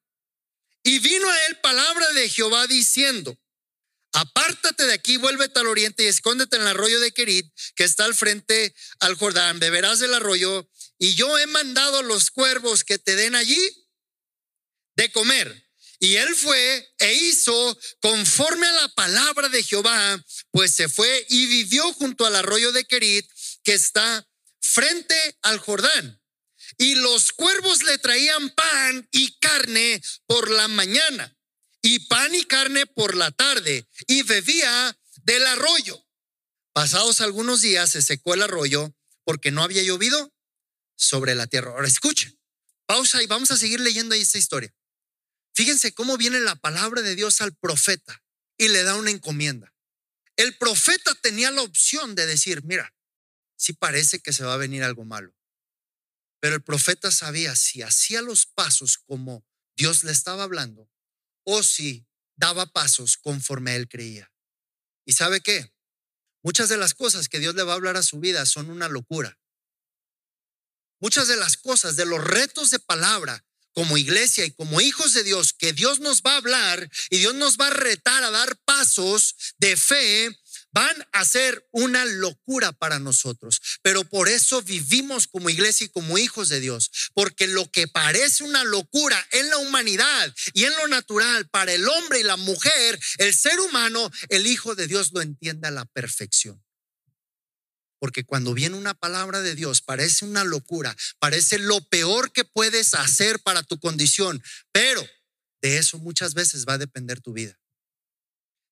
Y 0.82 0.98
vino 0.98 1.28
a 1.28 1.46
él 1.46 1.58
palabra 1.60 2.12
de 2.12 2.28
Jehová 2.28 2.66
diciendo, 2.66 3.38
apártate 4.12 4.86
de 4.86 4.92
aquí, 4.92 5.16
vuélvete 5.16 5.60
al 5.60 5.68
oriente 5.68 6.04
y 6.04 6.08
escóndete 6.08 6.56
en 6.56 6.62
el 6.62 6.68
arroyo 6.68 7.00
de 7.00 7.12
Kerit, 7.12 7.50
que 7.74 7.84
está 7.84 8.04
al 8.04 8.14
frente 8.14 8.74
al 9.00 9.14
Jordán, 9.14 9.58
beberás 9.58 10.00
del 10.00 10.12
arroyo, 10.12 10.68
y 10.98 11.14
yo 11.14 11.38
he 11.38 11.46
mandado 11.46 12.00
a 12.00 12.02
los 12.02 12.30
cuervos 12.30 12.84
que 12.84 12.98
te 12.98 13.16
den 13.16 13.34
allí 13.34 13.58
de 14.96 15.10
comer. 15.10 15.63
Y 16.04 16.18
él 16.18 16.36
fue 16.36 16.94
e 16.98 17.14
hizo 17.14 17.78
conforme 18.02 18.66
a 18.66 18.72
la 18.72 18.88
palabra 18.88 19.48
de 19.48 19.62
Jehová, 19.62 20.22
pues 20.50 20.72
se 20.72 20.90
fue 20.90 21.24
y 21.30 21.46
vivió 21.46 21.94
junto 21.94 22.26
al 22.26 22.36
arroyo 22.36 22.72
de 22.72 22.84
Kerit, 22.84 23.26
que 23.62 23.72
está 23.72 24.28
frente 24.60 25.16
al 25.40 25.56
Jordán. 25.56 26.20
Y 26.76 26.96
los 26.96 27.32
cuervos 27.32 27.84
le 27.84 27.96
traían 27.96 28.50
pan 28.50 29.08
y 29.12 29.38
carne 29.38 30.02
por 30.26 30.50
la 30.50 30.68
mañana, 30.68 31.34
y 31.80 32.00
pan 32.00 32.34
y 32.34 32.44
carne 32.44 32.84
por 32.84 33.16
la 33.16 33.30
tarde, 33.30 33.88
y 34.06 34.24
bebía 34.24 34.94
del 35.22 35.46
arroyo. 35.46 36.06
Pasados 36.74 37.22
algunos 37.22 37.62
días 37.62 37.92
se 37.92 38.02
secó 38.02 38.34
el 38.34 38.42
arroyo 38.42 38.94
porque 39.24 39.52
no 39.52 39.62
había 39.62 39.82
llovido 39.82 40.34
sobre 40.96 41.34
la 41.34 41.46
tierra. 41.46 41.70
Ahora 41.70 41.88
escuchen, 41.88 42.38
pausa 42.84 43.22
y 43.22 43.26
vamos 43.26 43.50
a 43.52 43.56
seguir 43.56 43.80
leyendo 43.80 44.14
ahí 44.14 44.20
esta 44.20 44.36
historia. 44.36 44.74
Fíjense 45.54 45.94
cómo 45.94 46.16
viene 46.16 46.40
la 46.40 46.56
palabra 46.56 47.00
de 47.00 47.14
Dios 47.14 47.40
al 47.40 47.54
profeta 47.54 48.22
y 48.58 48.68
le 48.68 48.82
da 48.82 48.96
una 48.96 49.10
encomienda. 49.10 49.72
El 50.36 50.56
profeta 50.58 51.14
tenía 51.14 51.50
la 51.52 51.62
opción 51.62 52.16
de 52.16 52.26
decir, 52.26 52.64
mira, 52.64 52.92
sí 53.56 53.72
parece 53.72 54.20
que 54.20 54.32
se 54.32 54.44
va 54.44 54.54
a 54.54 54.58
venir 54.58 54.82
algo 54.82 55.04
malo. 55.04 55.34
Pero 56.40 56.56
el 56.56 56.62
profeta 56.62 57.10
sabía 57.12 57.54
si 57.54 57.82
hacía 57.82 58.20
los 58.20 58.46
pasos 58.46 58.98
como 58.98 59.46
Dios 59.76 60.02
le 60.02 60.12
estaba 60.12 60.42
hablando 60.42 60.90
o 61.44 61.62
si 61.62 62.04
daba 62.36 62.66
pasos 62.66 63.16
conforme 63.16 63.76
él 63.76 63.88
creía. 63.88 64.32
¿Y 65.06 65.12
sabe 65.12 65.40
qué? 65.40 65.72
Muchas 66.42 66.68
de 66.68 66.76
las 66.76 66.94
cosas 66.94 67.28
que 67.28 67.38
Dios 67.38 67.54
le 67.54 67.62
va 67.62 67.72
a 67.72 67.76
hablar 67.76 67.96
a 67.96 68.02
su 68.02 68.18
vida 68.18 68.44
son 68.44 68.70
una 68.70 68.88
locura. 68.88 69.38
Muchas 71.00 71.28
de 71.28 71.36
las 71.36 71.56
cosas, 71.56 71.96
de 71.96 72.06
los 72.06 72.22
retos 72.22 72.70
de 72.70 72.80
palabra 72.80 73.46
como 73.74 73.98
iglesia 73.98 74.44
y 74.44 74.52
como 74.52 74.80
hijos 74.80 75.12
de 75.12 75.24
Dios, 75.24 75.52
que 75.52 75.72
Dios 75.72 76.00
nos 76.00 76.22
va 76.22 76.32
a 76.32 76.38
hablar 76.38 76.90
y 77.10 77.18
Dios 77.18 77.34
nos 77.34 77.58
va 77.58 77.66
a 77.66 77.70
retar 77.70 78.24
a 78.24 78.30
dar 78.30 78.56
pasos 78.64 79.34
de 79.58 79.76
fe, 79.76 80.30
van 80.74 81.06
a 81.12 81.24
ser 81.24 81.66
una 81.70 82.04
locura 82.04 82.72
para 82.72 82.98
nosotros. 82.98 83.60
Pero 83.82 84.04
por 84.04 84.28
eso 84.28 84.60
vivimos 84.62 85.26
como 85.28 85.48
iglesia 85.48 85.86
y 85.86 85.90
como 85.90 86.18
hijos 86.18 86.48
de 86.48 86.60
Dios. 86.60 86.90
Porque 87.14 87.46
lo 87.46 87.70
que 87.70 87.86
parece 87.86 88.44
una 88.44 88.64
locura 88.64 89.24
en 89.30 89.50
la 89.50 89.58
humanidad 89.58 90.34
y 90.52 90.64
en 90.64 90.76
lo 90.76 90.88
natural 90.88 91.48
para 91.48 91.72
el 91.72 91.88
hombre 91.88 92.20
y 92.20 92.24
la 92.24 92.36
mujer, 92.36 92.98
el 93.18 93.34
ser 93.34 93.60
humano, 93.60 94.10
el 94.28 94.46
Hijo 94.46 94.74
de 94.74 94.86
Dios 94.86 95.12
lo 95.12 95.22
entiende 95.22 95.68
a 95.68 95.70
la 95.70 95.84
perfección. 95.84 96.62
Porque 98.04 98.22
cuando 98.22 98.52
viene 98.52 98.76
una 98.76 98.92
palabra 98.92 99.40
de 99.40 99.54
Dios, 99.54 99.80
parece 99.80 100.26
una 100.26 100.44
locura, 100.44 100.94
parece 101.18 101.58
lo 101.58 101.80
peor 101.88 102.32
que 102.32 102.44
puedes 102.44 102.92
hacer 102.92 103.40
para 103.40 103.62
tu 103.62 103.80
condición, 103.80 104.44
pero 104.72 105.02
de 105.62 105.78
eso 105.78 105.96
muchas 105.96 106.34
veces 106.34 106.66
va 106.68 106.74
a 106.74 106.78
depender 106.78 107.22
tu 107.22 107.32
vida. 107.32 107.58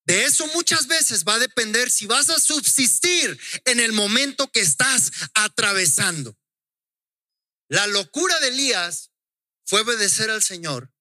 De 0.05 0.25
eso 0.25 0.47
muchas 0.49 0.87
veces 0.87 1.25
va 1.25 1.37
a 1.37 1.39
depender 1.39 1.91
si 1.91 2.05
vas 2.05 2.29
a 2.29 2.39
subsistir 2.39 3.41
en 3.65 3.81
el 3.81 3.95
momento 3.95 4.53
que 4.53 4.61
estás 4.61 5.11
atravesando. 5.33 6.39
La 7.69 7.87
locura 7.87 8.39
de 8.41 8.49
Elías 8.49 9.13
fue 9.65 9.81
obedecer 9.81 10.29
al 10.29 10.43
Señor 10.43 10.93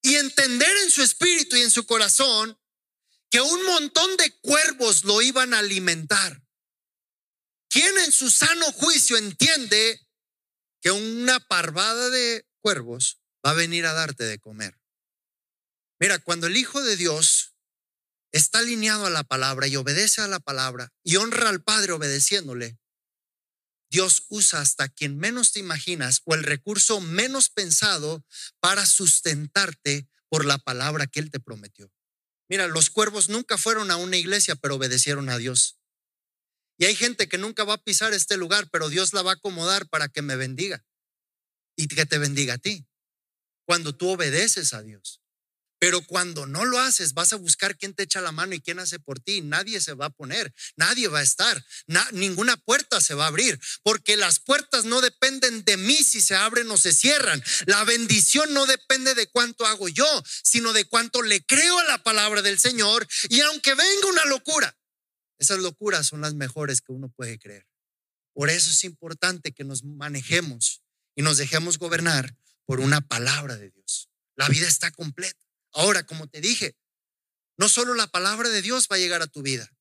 y 0.00 0.14
entender 0.14 0.76
en 0.84 0.92
su 0.92 1.02
espíritu 1.02 1.56
y 1.56 1.62
en 1.62 1.72
su 1.72 1.84
corazón 1.86 2.56
que 3.30 3.40
un 3.40 3.66
montón 3.66 4.16
de 4.16 4.30
cuervos 4.42 5.02
lo 5.02 5.20
iban 5.22 5.54
a 5.54 5.58
alimentar. 5.58 6.40
¿Quién 7.70 7.96
en 7.98 8.10
su 8.10 8.30
sano 8.30 8.72
juicio 8.72 9.16
entiende 9.16 10.04
que 10.82 10.90
una 10.90 11.38
parvada 11.38 12.10
de 12.10 12.44
cuervos 12.60 13.20
va 13.46 13.52
a 13.52 13.54
venir 13.54 13.86
a 13.86 13.92
darte 13.92 14.24
de 14.24 14.40
comer? 14.40 14.76
Mira, 16.00 16.18
cuando 16.18 16.48
el 16.48 16.56
Hijo 16.56 16.82
de 16.82 16.96
Dios 16.96 17.54
está 18.32 18.58
alineado 18.58 19.06
a 19.06 19.10
la 19.10 19.22
palabra 19.22 19.68
y 19.68 19.76
obedece 19.76 20.20
a 20.20 20.26
la 20.26 20.40
palabra 20.40 20.92
y 21.04 21.16
honra 21.16 21.48
al 21.48 21.62
Padre 21.62 21.92
obedeciéndole, 21.92 22.78
Dios 23.88 24.24
usa 24.28 24.60
hasta 24.60 24.88
quien 24.88 25.16
menos 25.18 25.52
te 25.52 25.60
imaginas 25.60 26.22
o 26.24 26.34
el 26.34 26.42
recurso 26.42 27.00
menos 27.00 27.50
pensado 27.50 28.24
para 28.58 28.84
sustentarte 28.84 30.08
por 30.28 30.44
la 30.44 30.58
palabra 30.58 31.06
que 31.06 31.20
Él 31.20 31.30
te 31.30 31.40
prometió. 31.40 31.92
Mira, 32.48 32.66
los 32.66 32.90
cuervos 32.90 33.28
nunca 33.28 33.58
fueron 33.58 33.92
a 33.92 33.96
una 33.96 34.16
iglesia, 34.16 34.56
pero 34.56 34.74
obedecieron 34.74 35.28
a 35.28 35.38
Dios. 35.38 35.79
Y 36.80 36.86
hay 36.86 36.96
gente 36.96 37.28
que 37.28 37.36
nunca 37.36 37.64
va 37.64 37.74
a 37.74 37.84
pisar 37.84 38.14
este 38.14 38.38
lugar, 38.38 38.70
pero 38.72 38.88
Dios 38.88 39.12
la 39.12 39.20
va 39.20 39.32
a 39.32 39.34
acomodar 39.34 39.86
para 39.90 40.08
que 40.08 40.22
me 40.22 40.36
bendiga 40.36 40.82
y 41.76 41.86
que 41.88 42.06
te 42.06 42.16
bendiga 42.16 42.54
a 42.54 42.58
ti. 42.58 42.86
Cuando 43.66 43.94
tú 43.94 44.08
obedeces 44.08 44.72
a 44.72 44.82
Dios. 44.82 45.20
Pero 45.78 46.00
cuando 46.06 46.46
no 46.46 46.64
lo 46.64 46.78
haces, 46.78 47.12
vas 47.12 47.34
a 47.34 47.36
buscar 47.36 47.76
quién 47.76 47.94
te 47.94 48.04
echa 48.04 48.22
la 48.22 48.32
mano 48.32 48.54
y 48.54 48.62
quién 48.62 48.78
hace 48.78 48.98
por 48.98 49.20
ti. 49.20 49.42
Nadie 49.42 49.82
se 49.82 49.92
va 49.92 50.06
a 50.06 50.10
poner, 50.10 50.54
nadie 50.76 51.08
va 51.08 51.18
a 51.18 51.22
estar, 51.22 51.62
ninguna 52.12 52.56
puerta 52.56 53.00
se 53.02 53.14
va 53.14 53.24
a 53.24 53.28
abrir, 53.28 53.60
porque 53.82 54.16
las 54.16 54.40
puertas 54.40 54.84
no 54.86 55.02
dependen 55.02 55.64
de 55.64 55.76
mí 55.76 55.96
si 56.02 56.22
se 56.22 56.34
abren 56.34 56.70
o 56.70 56.78
se 56.78 56.94
cierran. 56.94 57.42
La 57.66 57.84
bendición 57.84 58.54
no 58.54 58.64
depende 58.64 59.14
de 59.14 59.26
cuánto 59.26 59.66
hago 59.66 59.88
yo, 59.88 60.22
sino 60.42 60.72
de 60.72 60.86
cuánto 60.86 61.20
le 61.20 61.44
creo 61.44 61.78
a 61.78 61.84
la 61.84 62.02
palabra 62.02 62.40
del 62.40 62.58
Señor. 62.58 63.06
Y 63.28 63.40
aunque 63.40 63.74
venga 63.74 64.08
una 64.08 64.24
locura, 64.26 64.74
esas 65.40 65.58
locuras 65.58 66.06
son 66.06 66.20
las 66.20 66.34
mejores 66.34 66.82
que 66.82 66.92
uno 66.92 67.08
puede 67.08 67.38
creer. 67.38 67.66
Por 68.34 68.50
eso 68.50 68.70
es 68.70 68.84
importante 68.84 69.52
que 69.52 69.64
nos 69.64 69.82
manejemos 69.82 70.82
y 71.16 71.22
nos 71.22 71.38
dejemos 71.38 71.78
gobernar 71.78 72.36
por 72.66 72.78
una 72.78 73.00
palabra 73.00 73.56
de 73.56 73.70
Dios. 73.70 74.10
La 74.36 74.48
vida 74.48 74.68
está 74.68 74.90
completa. 74.90 75.40
Ahora, 75.72 76.04
como 76.04 76.28
te 76.28 76.40
dije, 76.40 76.76
no 77.56 77.68
solo 77.68 77.94
la 77.94 78.06
palabra 78.06 78.50
de 78.50 78.60
Dios 78.60 78.86
va 78.92 78.96
a 78.96 78.98
llegar 78.98 79.22
a 79.22 79.26
tu 79.26 79.42
vida, 79.42 79.72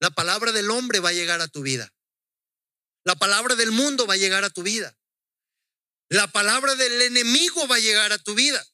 la 0.00 0.10
palabra 0.10 0.50
del 0.50 0.70
hombre 0.70 0.98
va 0.98 1.10
a 1.10 1.14
llegar 1.14 1.40
a 1.40 1.48
tu 1.48 1.62
vida. 1.62 1.94
La 3.04 3.14
palabra 3.14 3.54
del 3.54 3.70
mundo 3.70 4.06
va 4.06 4.14
a 4.14 4.18
llegar 4.18 4.44
a 4.44 4.50
tu 4.50 4.62
vida. 4.62 4.98
La 6.08 6.26
palabra 6.32 6.74
del 6.74 7.00
enemigo 7.02 7.68
va 7.68 7.76
a 7.76 7.80
llegar 7.80 8.12
a 8.12 8.18
tu 8.18 8.34
vida. 8.34 8.66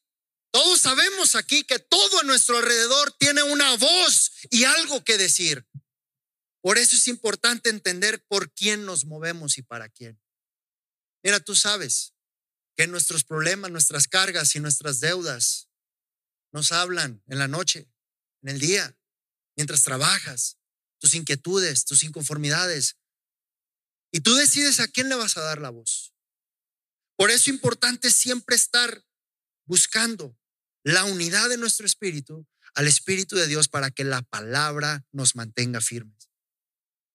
Todos 0.52 0.80
sabemos 0.80 1.34
aquí 1.34 1.64
que 1.64 1.78
todo 1.78 2.20
a 2.20 2.24
nuestro 2.24 2.56
alrededor 2.56 3.12
tiene 3.18 3.42
una 3.42 3.76
voz 3.76 4.32
y 4.50 4.64
algo 4.64 5.04
que 5.04 5.18
decir. 5.18 5.66
Por 6.62 6.76
eso 6.76 6.94
es 6.96 7.08
importante 7.08 7.70
entender 7.70 8.22
por 8.26 8.52
quién 8.52 8.84
nos 8.84 9.06
movemos 9.06 9.56
y 9.56 9.62
para 9.62 9.88
quién. 9.88 10.20
Mira, 11.22 11.40
tú 11.40 11.54
sabes 11.54 12.14
que 12.76 12.86
nuestros 12.86 13.24
problemas, 13.24 13.70
nuestras 13.70 14.08
cargas 14.08 14.54
y 14.56 14.60
nuestras 14.60 15.00
deudas 15.00 15.68
nos 16.52 16.72
hablan 16.72 17.22
en 17.28 17.38
la 17.38 17.48
noche, 17.48 17.90
en 18.42 18.50
el 18.50 18.60
día, 18.60 18.96
mientras 19.56 19.82
trabajas, 19.82 20.58
tus 20.98 21.14
inquietudes, 21.14 21.84
tus 21.84 22.02
inconformidades. 22.04 22.96
Y 24.12 24.20
tú 24.20 24.34
decides 24.34 24.80
a 24.80 24.88
quién 24.88 25.08
le 25.08 25.14
vas 25.14 25.36
a 25.36 25.42
dar 25.42 25.60
la 25.60 25.70
voz. 25.70 26.14
Por 27.16 27.30
eso 27.30 27.42
es 27.42 27.48
importante 27.48 28.10
siempre 28.10 28.56
estar 28.56 29.04
buscando 29.66 30.36
la 30.82 31.04
unidad 31.04 31.48
de 31.48 31.56
nuestro 31.56 31.86
espíritu 31.86 32.46
al 32.74 32.86
Espíritu 32.86 33.36
de 33.36 33.46
Dios 33.46 33.68
para 33.68 33.90
que 33.90 34.04
la 34.04 34.22
palabra 34.22 35.04
nos 35.10 35.34
mantenga 35.34 35.80
firmes 35.80 36.19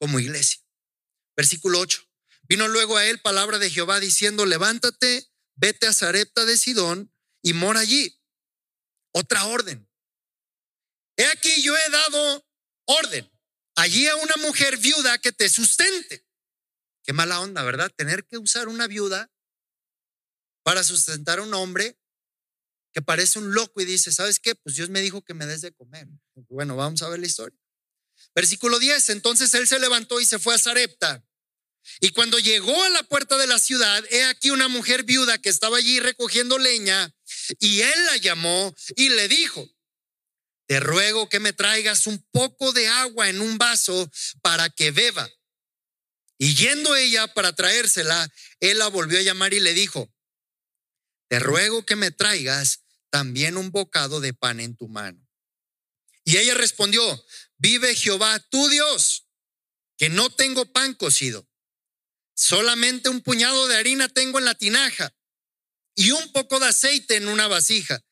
como 0.05 0.19
iglesia. 0.19 0.61
Versículo 1.35 1.79
8. 1.79 1.99
Vino 2.43 2.67
luego 2.67 2.95
a 2.95 3.07
él 3.07 3.19
palabra 3.21 3.57
de 3.57 3.71
Jehová 3.71 3.99
diciendo, 3.99 4.45
levántate, 4.45 5.31
vete 5.55 5.87
a 5.87 5.93
Zarepta 5.93 6.45
de 6.45 6.57
Sidón 6.57 7.11
y 7.41 7.53
mora 7.53 7.79
allí. 7.79 8.21
Otra 9.13 9.45
orden. 9.45 9.89
He 11.17 11.25
aquí 11.25 11.63
yo 11.63 11.75
he 11.75 11.89
dado 11.89 12.47
orden 12.85 13.31
allí 13.77 14.07
a 14.07 14.15
una 14.17 14.35
mujer 14.37 14.77
viuda 14.77 15.17
que 15.17 15.31
te 15.31 15.49
sustente. 15.49 16.23
Qué 17.03 17.11
mala 17.11 17.39
onda, 17.41 17.63
¿verdad? 17.63 17.91
Tener 17.95 18.27
que 18.27 18.37
usar 18.37 18.67
una 18.67 18.85
viuda 18.85 19.33
para 20.61 20.83
sustentar 20.83 21.39
a 21.39 21.41
un 21.41 21.53
hombre 21.55 21.97
que 22.93 23.01
parece 23.01 23.39
un 23.39 23.55
loco 23.55 23.81
y 23.81 23.85
dice, 23.85 24.11
¿sabes 24.11 24.39
qué? 24.39 24.53
Pues 24.53 24.75
Dios 24.75 24.89
me 24.89 25.01
dijo 25.01 25.23
que 25.23 25.33
me 25.33 25.47
des 25.47 25.61
de 25.61 25.73
comer. 25.73 26.07
Bueno, 26.47 26.75
vamos 26.75 27.01
a 27.01 27.09
ver 27.09 27.19
la 27.19 27.25
historia. 27.25 27.59
Versículo 28.35 28.79
10, 28.79 29.09
entonces 29.09 29.53
él 29.53 29.65
se 29.67 29.79
levantó 29.79 30.19
y 30.19 30.25
se 30.25 30.39
fue 30.39 30.53
a 30.53 30.59
Zarepta. 30.59 31.25
Y 32.01 32.09
cuando 32.09 32.37
llegó 32.37 32.83
a 32.83 32.89
la 32.89 33.03
puerta 33.03 33.37
de 33.37 33.47
la 33.47 33.59
ciudad, 33.59 34.03
he 34.11 34.25
aquí 34.25 34.49
una 34.49 34.67
mujer 34.67 35.03
viuda 35.03 35.37
que 35.37 35.49
estaba 35.49 35.77
allí 35.77 35.99
recogiendo 35.99 36.57
leña, 36.57 37.15
y 37.59 37.81
él 37.81 38.05
la 38.07 38.17
llamó 38.17 38.75
y 38.95 39.09
le 39.09 39.27
dijo, 39.27 39.69
te 40.67 40.79
ruego 40.79 41.29
que 41.29 41.39
me 41.39 41.53
traigas 41.53 42.07
un 42.07 42.25
poco 42.31 42.73
de 42.73 42.87
agua 42.87 43.29
en 43.29 43.39
un 43.39 43.57
vaso 43.57 44.11
para 44.41 44.69
que 44.69 44.91
beba. 44.91 45.29
Y 46.37 46.55
yendo 46.55 46.95
ella 46.95 47.33
para 47.33 47.55
traérsela, 47.55 48.29
él 48.59 48.79
la 48.79 48.87
volvió 48.87 49.19
a 49.19 49.21
llamar 49.21 49.53
y 49.53 49.59
le 49.59 49.73
dijo, 49.73 50.11
te 51.29 51.39
ruego 51.39 51.85
que 51.85 51.95
me 51.95 52.11
traigas 52.11 52.83
también 53.09 53.57
un 53.57 53.71
bocado 53.71 54.19
de 54.19 54.33
pan 54.33 54.59
en 54.59 54.75
tu 54.75 54.89
mano. 54.89 55.25
Y 56.23 56.37
ella 56.37 56.55
respondió, 56.55 57.23
vive 57.57 57.95
Jehová 57.95 58.39
tu 58.39 58.67
Dios, 58.69 59.27
que 59.97 60.09
no 60.09 60.29
tengo 60.29 60.71
pan 60.71 60.93
cocido. 60.93 61.47
Solamente 62.33 63.09
un 63.09 63.21
puñado 63.21 63.67
de 63.67 63.77
harina 63.77 64.09
tengo 64.09 64.39
en 64.39 64.45
la 64.45 64.55
tinaja 64.55 65.15
y 65.95 66.11
un 66.11 66.31
poco 66.33 66.59
de 66.59 66.67
aceite 66.67 67.15
en 67.15 67.27
una 67.27 67.47
vasija. 67.47 68.03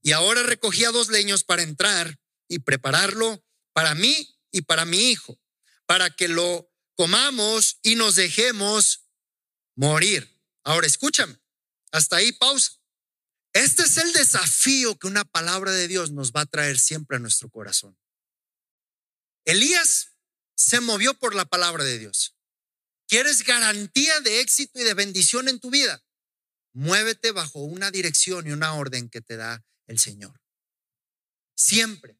Y 0.00 0.12
ahora 0.12 0.42
recogía 0.42 0.90
dos 0.90 1.08
leños 1.08 1.44
para 1.44 1.62
entrar 1.62 2.18
y 2.46 2.60
prepararlo 2.60 3.44
para 3.72 3.94
mí 3.94 4.38
y 4.52 4.62
para 4.62 4.84
mi 4.84 5.10
hijo, 5.10 5.40
para 5.86 6.10
que 6.10 6.28
lo 6.28 6.70
comamos 6.94 7.78
y 7.82 7.96
nos 7.96 8.14
dejemos 8.14 9.08
morir. 9.74 10.40
Ahora 10.62 10.86
escúchame, 10.86 11.36
hasta 11.90 12.16
ahí 12.16 12.32
pausa. 12.32 12.72
Este 13.52 13.82
es 13.82 13.96
el 13.98 14.12
desafío 14.12 14.98
que 14.98 15.06
una 15.06 15.24
palabra 15.24 15.72
de 15.72 15.88
Dios 15.88 16.12
nos 16.12 16.32
va 16.32 16.42
a 16.42 16.46
traer 16.46 16.78
siempre 16.78 17.16
a 17.16 17.20
nuestro 17.20 17.48
corazón. 17.50 17.96
Elías 19.44 20.12
se 20.56 20.80
movió 20.80 21.14
por 21.14 21.34
la 21.34 21.44
palabra 21.44 21.84
de 21.84 21.98
Dios. 21.98 22.34
¿Quieres 23.06 23.44
garantía 23.44 24.20
de 24.20 24.40
éxito 24.40 24.80
y 24.80 24.84
de 24.84 24.94
bendición 24.94 25.48
en 25.48 25.60
tu 25.60 25.70
vida? 25.70 26.02
Muévete 26.72 27.30
bajo 27.32 27.60
una 27.60 27.90
dirección 27.90 28.46
y 28.46 28.52
una 28.52 28.74
orden 28.74 29.08
que 29.08 29.20
te 29.20 29.36
da 29.36 29.64
el 29.86 29.98
Señor. 29.98 30.40
Siempre, 31.56 32.18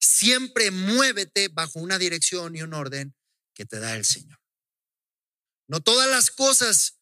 siempre 0.00 0.70
muévete 0.70 1.48
bajo 1.48 1.78
una 1.78 1.98
dirección 1.98 2.56
y 2.56 2.62
un 2.62 2.74
orden 2.74 3.14
que 3.54 3.66
te 3.66 3.78
da 3.78 3.94
el 3.94 4.04
Señor. 4.04 4.40
No 5.68 5.80
todas 5.80 6.08
las 6.08 6.30
cosas 6.30 6.98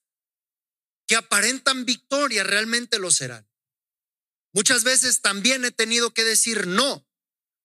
que 1.07 1.17
aparentan 1.17 1.85
victoria 1.85 2.45
realmente 2.45 2.99
lo 2.99 3.11
serán. 3.11 3.49
Muchas 4.53 4.85
veces 4.85 5.21
también 5.21 5.65
he 5.65 5.71
tenido 5.71 6.13
que 6.13 6.25
decir 6.25 6.67
no 6.67 7.09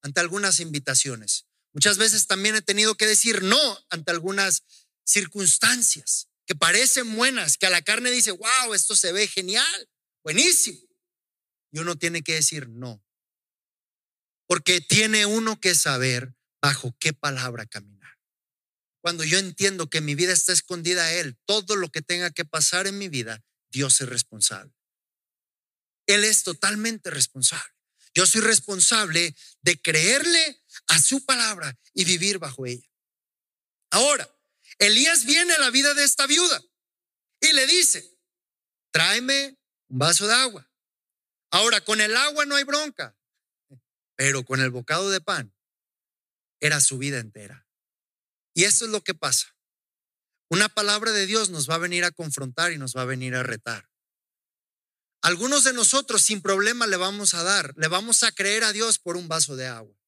ante 0.02 0.20
algunas 0.20 0.60
invitaciones. 0.60 1.49
Muchas 1.74 1.98
veces 1.98 2.28
también 2.28 2.56
he 2.56 2.62
tenido 2.62 2.96
que 2.96 3.06
decir 3.06 3.44
no 3.44 3.86
ante 3.90 4.12
algunas 4.12 4.64
circunstancias 5.06 6.30
que 6.46 6.56
parecen 6.56 7.16
buenas, 7.16 7.58
que 7.58 7.68
a 7.68 7.70
la 7.70 7.84
carne 7.84 8.10
dice, 8.10 8.32
wow, 8.32 8.74
esto 8.74 8.96
se 8.96 9.12
ve 9.12 9.28
genial, 9.28 9.90
buenísimo. 10.24 10.80
Y 11.72 11.80
uno 11.80 11.96
tiene 11.96 12.24
que 12.24 12.34
decir 12.34 12.70
no. 12.70 13.04
Porque 14.48 14.82
tiene 14.82 15.28
uno 15.28 15.60
que 15.60 15.76
saber 15.76 16.34
bajo 16.60 16.96
qué 17.00 17.14
palabra 17.14 17.66
caminar. 17.66 18.00
cuando 19.02 19.24
yo 19.24 19.38
entiendo 19.40 19.90
que 19.90 20.02
mi 20.02 20.14
vida 20.14 20.34
está 20.34 20.52
escondida 20.52 21.06
a 21.06 21.14
Él, 21.14 21.38
todo 21.46 21.78
lo 21.78 21.90
que 21.90 22.02
tenga 22.02 22.32
que 22.32 22.44
pasar 22.44 22.86
en 22.86 22.98
mi 22.98 23.08
vida, 23.08 23.42
Dios 23.72 24.02
es 24.02 24.10
responsable. 24.10 24.74
Él 26.06 26.24
es 26.26 26.44
totalmente 26.44 27.10
responsable. 27.10 27.74
Yo 28.14 28.26
soy 28.26 28.42
responsable 28.42 29.36
de 29.62 29.80
creerle 29.80 30.59
a 30.90 31.00
su 31.00 31.26
palabra 31.26 31.78
y 31.94 32.04
vivir 32.04 32.40
bajo 32.40 32.66
ella. 32.66 32.88
Ahora, 33.92 34.30
Elías 34.78 35.26
viene 35.26 35.54
a 35.54 35.60
la 35.60 35.70
vida 35.70 35.94
de 35.94 36.04
esta 36.04 36.28
viuda 36.28 36.62
y 37.40 37.54
le 37.54 37.66
dice, 37.68 38.18
tráeme 38.92 39.58
un 39.88 40.00
vaso 40.00 40.28
de 40.28 40.34
agua. 40.34 40.70
Ahora, 41.52 41.82
con 41.82 42.02
el 42.02 42.16
agua 42.16 42.46
no 42.46 42.56
hay 42.56 42.64
bronca, 42.64 43.18
pero 44.16 44.44
con 44.44 44.60
el 44.60 44.70
bocado 44.70 45.10
de 45.10 45.22
pan 45.22 45.56
era 46.60 46.82
su 46.82 46.98
vida 46.98 47.20
entera. 47.20 47.68
Y 48.54 48.66
eso 48.66 48.86
es 48.86 48.92
lo 48.92 49.04
que 49.04 49.14
pasa. 49.14 49.56
Una 50.50 50.70
palabra 50.70 51.12
de 51.12 51.26
Dios 51.28 51.50
nos 51.50 51.70
va 51.70 51.76
a 51.76 51.80
venir 51.80 52.04
a 52.04 52.12
confrontar 52.12 52.72
y 52.72 52.78
nos 52.78 52.96
va 52.96 53.04
a 53.04 53.06
venir 53.06 53.36
a 53.36 53.44
retar. 53.44 53.90
Algunos 55.22 55.64
de 55.64 55.74
nosotros 55.74 56.24
sin 56.24 56.42
problema 56.42 56.88
le 56.88 56.98
vamos 56.98 57.34
a 57.34 57.44
dar, 57.44 57.74
le 57.78 57.88
vamos 57.88 58.24
a 58.24 58.32
creer 58.32 58.64
a 58.64 58.74
Dios 58.74 58.98
por 58.98 59.18
un 59.18 59.28
vaso 59.28 59.56
de 59.56 59.68
agua. 59.68 59.99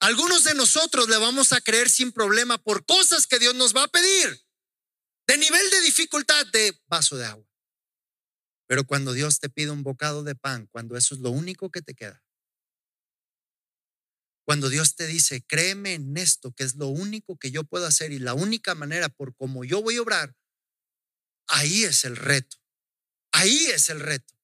Algunos 0.00 0.44
de 0.44 0.54
nosotros 0.54 1.08
le 1.08 1.16
vamos 1.16 1.52
a 1.52 1.60
creer 1.60 1.90
sin 1.90 2.12
problema 2.12 2.56
por 2.58 2.86
cosas 2.86 3.26
que 3.26 3.38
Dios 3.38 3.54
nos 3.54 3.74
va 3.74 3.84
a 3.84 3.88
pedir, 3.88 4.44
de 5.26 5.38
nivel 5.38 5.70
de 5.70 5.80
dificultad 5.80 6.46
de 6.46 6.80
vaso 6.86 7.16
de 7.16 7.26
agua. 7.26 7.46
Pero 8.68 8.84
cuando 8.84 9.12
Dios 9.12 9.40
te 9.40 9.48
pide 9.48 9.70
un 9.70 9.82
bocado 9.82 10.22
de 10.22 10.36
pan, 10.36 10.68
cuando 10.70 10.96
eso 10.96 11.14
es 11.14 11.20
lo 11.20 11.30
único 11.30 11.70
que 11.70 11.82
te 11.82 11.94
queda, 11.94 12.22
cuando 14.44 14.68
Dios 14.70 14.94
te 14.94 15.06
dice, 15.06 15.42
créeme 15.42 15.94
en 15.94 16.16
esto, 16.16 16.52
que 16.52 16.64
es 16.64 16.76
lo 16.76 16.86
único 16.86 17.36
que 17.36 17.50
yo 17.50 17.64
puedo 17.64 17.84
hacer 17.84 18.12
y 18.12 18.18
la 18.18 18.34
única 18.34 18.74
manera 18.74 19.08
por 19.08 19.34
como 19.34 19.64
yo 19.64 19.82
voy 19.82 19.96
a 19.96 20.02
obrar, 20.02 20.34
ahí 21.48 21.84
es 21.84 22.04
el 22.04 22.16
reto. 22.16 22.56
Ahí 23.32 23.66
es 23.66 23.90
el 23.90 24.00
reto. 24.00 24.34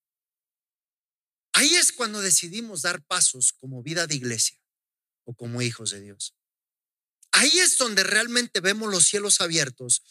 Ahí 1.52 1.74
es 1.76 1.92
cuando 1.92 2.20
decidimos 2.20 2.82
dar 2.82 3.02
pasos 3.02 3.52
como 3.52 3.82
vida 3.82 4.06
de 4.06 4.16
iglesia 4.16 4.63
o 5.24 5.34
como 5.34 5.62
hijos 5.62 5.90
de 5.90 6.00
Dios. 6.00 6.34
Ahí 7.32 7.58
es 7.58 7.78
donde 7.78 8.04
realmente 8.04 8.60
vemos 8.60 8.90
los 8.90 9.06
cielos 9.06 9.40
abiertos 9.40 10.02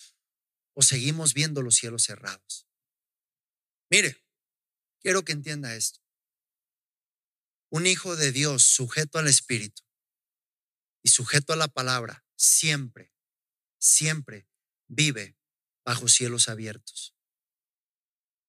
o 0.74 0.82
seguimos 0.82 1.34
viendo 1.34 1.62
los 1.62 1.76
cielos 1.76 2.04
cerrados. 2.04 2.68
Mire, 3.90 4.22
quiero 5.00 5.24
que 5.24 5.32
entienda 5.32 5.76
esto. 5.76 6.02
Un 7.70 7.88
hijo 7.88 8.16
de 8.16 8.32
Dios 8.32 8.64
sujeto 8.64 9.20
al 9.20 9.28
Espíritu 9.28 9.84
y 11.04 11.10
sujeto 11.10 11.54
a 11.54 11.56
la 11.56 11.68
palabra 11.68 12.26
siempre, 12.36 13.14
siempre 13.80 14.48
vive 14.88 15.38
bajo 15.86 16.08
cielos 16.08 16.50
abiertos. 16.50 17.16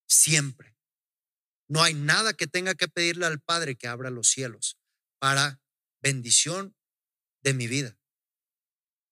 Siempre. 0.07 0.77
No 1.67 1.81
hay 1.81 1.93
nada 1.93 2.33
que 2.33 2.47
tenga 2.47 2.75
que 2.75 2.87
pedirle 2.87 3.25
al 3.25 3.41
Padre 3.41 3.75
que 3.75 3.87
abra 3.87 4.09
los 4.09 4.29
cielos 4.29 4.77
para 5.19 5.61
bendición 6.05 6.75
de 7.41 7.55
mi 7.55 7.65
vida, 7.65 7.97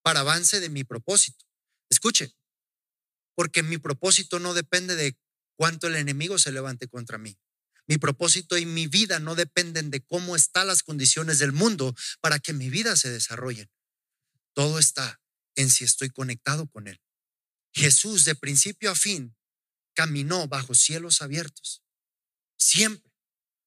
para 0.03 0.19
avance 0.19 0.59
de 0.59 0.69
mi 0.69 0.83
propósito. 0.83 1.43
Escuche, 1.89 2.35
porque 3.35 3.63
mi 3.63 3.79
propósito 3.79 4.37
no 4.37 4.53
depende 4.53 4.95
de 4.95 5.17
cuánto 5.55 5.87
el 5.87 5.95
enemigo 5.95 6.37
se 6.37 6.51
levante 6.51 6.87
contra 6.87 7.17
mí. 7.17 7.35
Mi 7.87 7.97
propósito 7.97 8.59
y 8.59 8.67
mi 8.67 8.85
vida 8.85 9.19
no 9.19 9.33
dependen 9.33 9.89
de 9.89 10.05
cómo 10.05 10.35
están 10.35 10.67
las 10.67 10.83
condiciones 10.83 11.39
del 11.39 11.51
mundo 11.51 11.95
para 12.21 12.37
que 12.37 12.53
mi 12.53 12.69
vida 12.69 12.95
se 12.95 13.09
desarrolle. 13.09 13.71
Todo 14.53 14.77
está 14.77 15.19
en 15.55 15.71
si 15.71 15.83
estoy 15.85 16.11
conectado 16.11 16.67
con 16.69 16.87
Él. 16.87 17.01
Jesús 17.73 18.23
de 18.23 18.35
principio 18.35 18.91
a 18.91 18.95
fin 18.95 19.35
caminó 19.95 20.47
bajo 20.47 20.75
cielos 20.75 21.23
abiertos. 21.23 21.83
Siempre. 22.55 23.11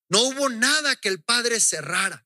No 0.08 0.22
hubo 0.22 0.48
nada 0.48 0.94
que 0.94 1.08
el 1.08 1.24
Padre 1.24 1.58
cerrara. 1.58 2.25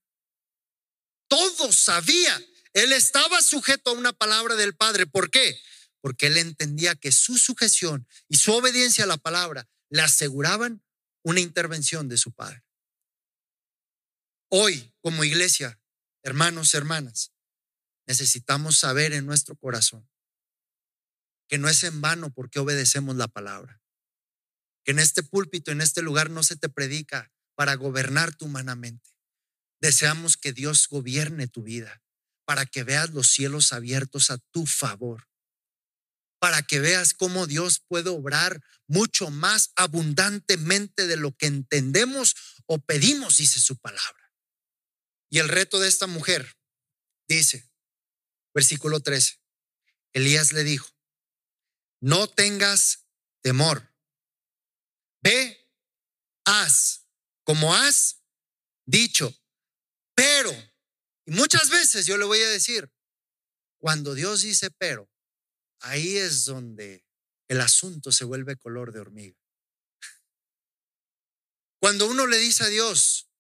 Todo 1.31 1.73
sabía. 1.73 2.39
Él 2.73 2.93
estaba 2.93 3.41
sujeto 3.41 3.91
a 3.91 3.95
una 3.95 4.13
palabra 4.13 4.57
del 4.57 4.75
Padre. 4.75 5.07
¿Por 5.07 5.31
qué? 5.31 5.59
Porque 6.01 6.27
él 6.27 6.37
entendía 6.37 6.97
que 6.97 7.13
su 7.13 7.39
sujeción 7.39 8.07
y 8.29 8.37
su 8.37 8.53
obediencia 8.53 9.05
a 9.05 9.07
la 9.07 9.17
palabra 9.17 9.69
le 9.91 10.03
aseguraban 10.03 10.83
una 11.23 11.41
intervención 11.41 12.09
de 12.09 12.19
su 12.19 12.33
Padre. 12.33 12.65
Hoy, 14.49 14.93
como 15.01 15.23
iglesia, 15.23 15.81
hermanos, 16.25 16.75
hermanas, 16.75 17.33
necesitamos 18.07 18.79
saber 18.79 19.13
en 19.13 19.25
nuestro 19.25 19.55
corazón 19.57 20.11
que 21.47 21.59
no 21.59 21.69
es 21.69 21.85
en 21.85 22.01
vano 22.01 22.33
porque 22.33 22.59
obedecemos 22.59 23.15
la 23.15 23.29
palabra. 23.29 23.81
Que 24.85 24.91
en 24.91 24.99
este 24.99 25.23
púlpito, 25.23 25.71
en 25.71 25.81
este 25.81 26.03
lugar, 26.03 26.31
no 26.31 26.43
se 26.43 26.57
te 26.57 26.69
predica 26.69 27.31
para 27.55 27.75
gobernarte 27.75 28.45
humanamente. 28.45 29.10
Deseamos 29.81 30.37
que 30.37 30.53
Dios 30.53 30.89
gobierne 30.89 31.49
tu 31.49 31.63
vida 31.63 32.03
para 32.45 32.67
que 32.67 32.85
veas 32.85 33.11
los 33.11 33.29
cielos 33.29 33.73
abiertos 33.73 34.31
a 34.31 34.39
tu 34.53 34.67
favor 34.67 35.31
para 36.41 36.63
que 36.63 36.81
veas 36.81 37.13
cómo 37.15 37.47
Dios 37.47 37.81
puede 37.87 38.09
obrar 38.09 38.65
mucho 38.89 39.31
más 39.31 39.73
abundantemente 39.77 41.07
de 41.07 41.17
lo 41.17 41.37
que 41.37 41.47
entendemos 41.47 42.35
o 42.65 42.79
pedimos, 42.79 43.37
dice 43.37 43.61
su 43.61 43.77
palabra. 43.77 44.33
Y 45.29 45.39
el 45.39 45.49
reto 45.49 45.79
de 45.79 45.87
esta 45.87 46.07
mujer 46.07 46.57
dice, 47.29 47.71
versículo 48.55 49.01
13, 49.01 49.39
Elías 50.15 50.53
le 50.53 50.65
dijo, 50.65 50.89
no 52.01 52.27
tengas 52.27 53.07
temor, 53.43 53.95
ve, 55.23 55.71
haz 56.47 57.07
como 57.45 57.75
has 57.75 58.23
dicho, 58.87 59.37
pero, 60.21 60.53
y 61.25 61.31
muchas 61.31 61.71
veces 61.71 62.05
yo 62.05 62.19
le 62.19 62.27
voy 62.27 62.43
a 62.43 62.51
decir, 62.51 62.93
cuando 63.79 64.15
Dios 64.15 64.43
dice 64.43 64.71
pero, 64.71 65.11
ahí 65.81 66.19
es 66.19 66.45
donde 66.45 67.07
el 67.49 67.63
asunto 67.63 68.13
se 68.13 68.27
vuelve 68.27 68.57
color 68.57 68.93
de 68.93 69.01
hormiga. 69.01 69.39
Cuando 71.81 72.07
uno 72.07 72.27
le 72.27 72.37
dice 72.37 72.65
a 72.65 72.69
Dios, 72.69 73.31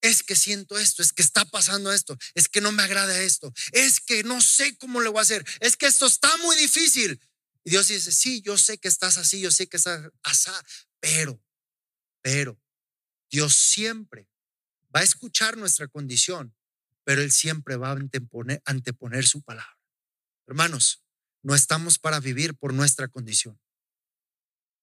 es 0.00 0.22
que 0.22 0.34
siento 0.34 0.78
esto, 0.78 1.02
es 1.02 1.12
que 1.12 1.22
está 1.22 1.44
pasando 1.44 1.92
esto, 1.92 2.16
es 2.32 2.48
que 2.48 2.62
no 2.62 2.72
me 2.72 2.82
agrada 2.82 3.20
esto, 3.20 3.52
es 3.72 4.00
que 4.00 4.24
no 4.24 4.40
sé 4.40 4.78
cómo 4.78 5.02
le 5.02 5.10
voy 5.10 5.18
a 5.18 5.22
hacer, 5.22 5.44
es 5.60 5.76
que 5.76 5.84
esto 5.84 6.06
está 6.06 6.34
muy 6.38 6.56
difícil. 6.56 7.20
Y 7.64 7.70
Dios 7.70 7.88
dice, 7.88 8.12
sí, 8.12 8.40
yo 8.40 8.56
sé 8.56 8.78
que 8.78 8.88
estás 8.88 9.18
así, 9.18 9.40
yo 9.40 9.50
sé 9.50 9.66
que 9.66 9.76
estás 9.76 10.10
así, 10.22 10.50
pero, 11.00 11.38
pero, 12.22 12.58
Dios 13.30 13.54
siempre 13.54 14.26
va 14.94 15.00
a 15.00 15.04
escuchar 15.04 15.56
nuestra 15.56 15.88
condición, 15.88 16.54
pero 17.04 17.22
Él 17.22 17.32
siempre 17.32 17.76
va 17.76 17.90
a 17.90 18.60
anteponer, 18.64 19.26
su 19.26 19.42
palabra. 19.42 19.78
Hermanos, 20.46 21.04
no 21.42 21.54
estamos 21.54 21.98
para 21.98 22.20
vivir 22.20 22.54
por 22.54 22.72
nuestra 22.72 23.08
condición. 23.08 23.60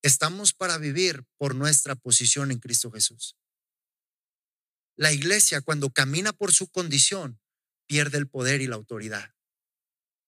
Estamos 0.02 0.52
para 0.52 0.78
vivir 0.78 1.24
por 1.38 1.54
nuestra 1.54 1.94
posición 1.94 2.50
en 2.50 2.58
Cristo 2.58 2.90
Jesús. 2.90 3.36
La 4.96 5.12
iglesia 5.12 5.60
cuando 5.60 5.90
camina 5.90 6.32
por 6.32 6.52
su 6.52 6.68
condición 6.68 7.40
pierde 7.86 8.18
el 8.18 8.28
poder 8.28 8.60
y 8.60 8.66
la 8.66 8.76
autoridad. 8.76 9.34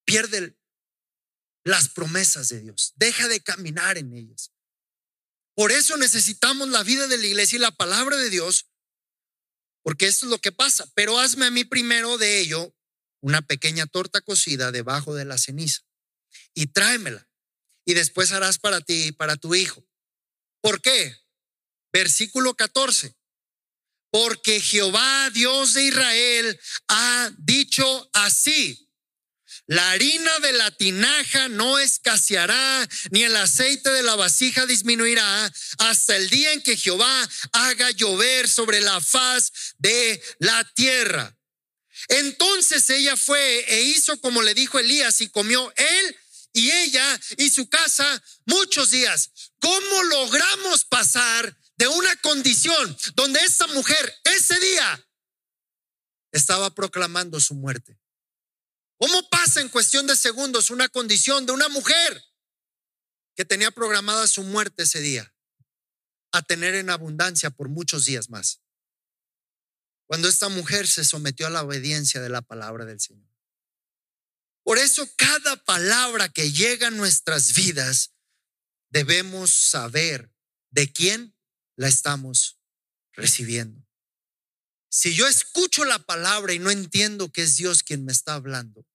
Pierde 0.05 0.57
las 1.64 1.88
promesas 1.88 2.49
de 2.49 2.61
Dios. 2.61 2.92
Deja 2.97 3.29
de 3.29 3.40
caminar 3.40 3.99
en 3.99 4.12
ellas. 4.12 4.53
Por 5.55 5.73
eso 5.73 5.97
necesitamos 5.97 6.68
la 6.68 6.83
vida 6.83 7.07
de 7.07 7.18
la 7.18 7.27
iglesia 7.27 7.57
y 7.57 7.61
la 7.61 7.70
palabra 7.70 8.16
de 8.16 8.31
Dios, 8.31 8.68
porque 9.85 10.07
esto 10.07 10.27
es 10.27 10.31
lo 10.31 10.38
que 10.40 10.51
pasa. 10.51 10.90
Pero 10.94 11.20
hazme 11.20 11.47
a 11.47 11.51
mí 11.51 11.64
primero 11.64 12.18
de 12.18 12.40
ello 12.40 12.75
una 13.20 13.42
pequeña 13.42 13.87
torta 13.87 14.20
cocida 14.23 14.73
debajo 14.73 15.14
de 15.14 15.25
la 15.25 15.38
ceniza 15.38 15.83
y 16.55 16.66
tráemela. 16.66 17.29
Y 17.87 17.94
después 17.94 18.33
harás 18.33 18.59
para 18.59 18.81
ti 18.81 19.09
y 19.09 19.12
para 19.12 19.37
tu 19.37 19.55
hijo. 19.55 19.87
¿Por 20.62 20.81
qué? 20.81 21.14
Versículo 21.92 22.55
14. 22.55 23.14
Porque 24.11 24.61
Jehová, 24.61 25.29
Dios 25.31 25.75
de 25.75 25.85
Israel, 25.85 26.61
ha 26.88 27.31
dicho 27.37 28.11
así. 28.14 28.84
La 29.66 29.92
harina 29.92 30.38
de 30.40 30.53
la 30.53 30.70
tinaja 30.72 31.48
no 31.48 31.79
escaseará, 31.79 32.87
ni 33.11 33.22
el 33.22 33.35
aceite 33.35 33.90
de 33.90 34.03
la 34.03 34.14
vasija 34.14 34.66
disminuirá, 34.66 35.50
hasta 35.79 36.16
el 36.16 36.29
día 36.29 36.53
en 36.53 36.62
que 36.62 36.77
Jehová 36.77 37.29
haga 37.53 37.90
llover 37.92 38.46
sobre 38.48 38.83
la 38.83 39.00
faz 39.00 39.53
de 39.79 40.22
la 40.38 40.62
tierra. 40.74 41.35
Entonces 42.09 42.90
ella 42.90 43.16
fue 43.16 43.64
e 43.68 43.83
hizo 43.83 44.20
como 44.20 44.42
le 44.42 44.53
dijo 44.53 44.79
Elías 44.79 45.22
y 45.22 45.31
comió 45.31 45.72
él 45.77 46.16
y 46.53 46.70
ella 46.70 47.20
y 47.38 47.48
su 47.48 47.68
casa 47.68 48.22
muchos 48.44 48.90
días. 48.90 49.31
¿Cómo 49.61 50.03
logramos 50.05 50.85
pasar 50.85 51.57
de 51.77 51.88
una 51.88 52.14
condición 52.16 52.96
donde 53.14 53.40
esta 53.40 53.66
mujer 53.68 54.14
ese 54.24 54.61
día 54.61 55.09
estaba 56.33 56.74
proclamando 56.74 57.40
su 57.40 57.55
muerte? 57.55 57.98
¿Cómo 59.06 59.28
pasa 59.28 59.60
en 59.60 59.68
cuestión 59.68 60.06
de 60.06 60.16
segundos 60.16 60.70
una 60.70 60.88
condición 60.88 61.44
de 61.44 61.52
una 61.52 61.68
mujer 61.68 62.24
que 63.36 63.44
tenía 63.44 63.70
programada 63.70 64.26
su 64.26 64.42
muerte 64.42 64.84
ese 64.84 65.00
día 65.00 65.30
a 66.32 66.40
tener 66.40 66.74
en 66.74 66.88
abundancia 66.88 67.50
por 67.50 67.68
muchos 67.68 68.06
días 68.06 68.30
más? 68.30 68.62
Cuando 70.06 70.26
esta 70.26 70.48
mujer 70.48 70.86
se 70.88 71.04
sometió 71.04 71.46
a 71.46 71.50
la 71.50 71.64
obediencia 71.64 72.22
de 72.22 72.30
la 72.30 72.40
palabra 72.40 72.86
del 72.86 72.98
Señor. 72.98 73.28
Por 74.62 74.78
eso 74.78 75.06
cada 75.18 75.62
palabra 75.64 76.30
que 76.30 76.50
llega 76.50 76.86
a 76.86 76.90
nuestras 76.90 77.52
vidas 77.52 78.14
debemos 78.88 79.50
saber 79.52 80.32
de 80.70 80.90
quién 80.90 81.36
la 81.76 81.88
estamos 81.88 82.58
recibiendo. 83.12 83.86
Si 84.88 85.14
yo 85.14 85.28
escucho 85.28 85.84
la 85.84 85.98
palabra 85.98 86.54
y 86.54 86.58
no 86.58 86.70
entiendo 86.70 87.30
que 87.30 87.42
es 87.42 87.58
Dios 87.58 87.82
quien 87.82 88.06
me 88.06 88.12
está 88.12 88.32
hablando, 88.32 88.86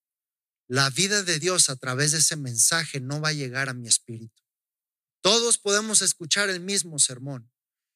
la 0.70 0.92
vida 0.92 1.24
de 1.24 1.40
Dios 1.40 1.70
a 1.70 1.76
través 1.78 2.12
de 2.12 2.20
ese 2.20 2.36
mensaje 2.36 3.00
no 3.00 3.20
va 3.20 3.30
a 3.30 3.34
llegar 3.34 3.70
a 3.70 3.74
mi 3.74 3.88
espíritu. 3.88 4.44
Todos 5.20 5.58
podemos 5.58 6.04
escuchar 6.04 6.52
el 6.52 6.60
mismo 6.60 7.00
sermón 7.00 7.52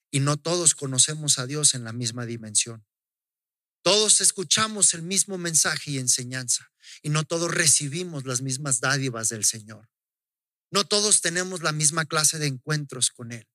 y 0.10 0.22
no 0.22 0.38
todos 0.38 0.74
conocemos 0.74 1.38
a 1.38 1.46
Dios 1.46 1.76
en 1.76 1.84
la 1.84 1.94
misma 1.94 2.26
dimensión. 2.26 2.84
Todos 3.84 4.22
escuchamos 4.22 4.96
el 4.96 5.04
mismo 5.04 5.38
mensaje 5.38 5.92
y 5.92 6.00
enseñanza 6.00 6.72
y 7.04 7.10
no 7.10 7.24
todos 7.24 7.54
recibimos 7.54 8.26
las 8.26 8.42
mismas 8.42 8.80
dádivas 8.80 9.30
del 9.30 9.46
Señor. 9.46 9.88
No 10.72 10.84
todos 10.84 11.22
tenemos 11.22 11.62
la 11.62 11.74
misma 11.74 12.06
clase 12.06 12.40
de 12.40 12.48
encuentros 12.48 13.12
con 13.12 13.32
Él. 13.34 13.48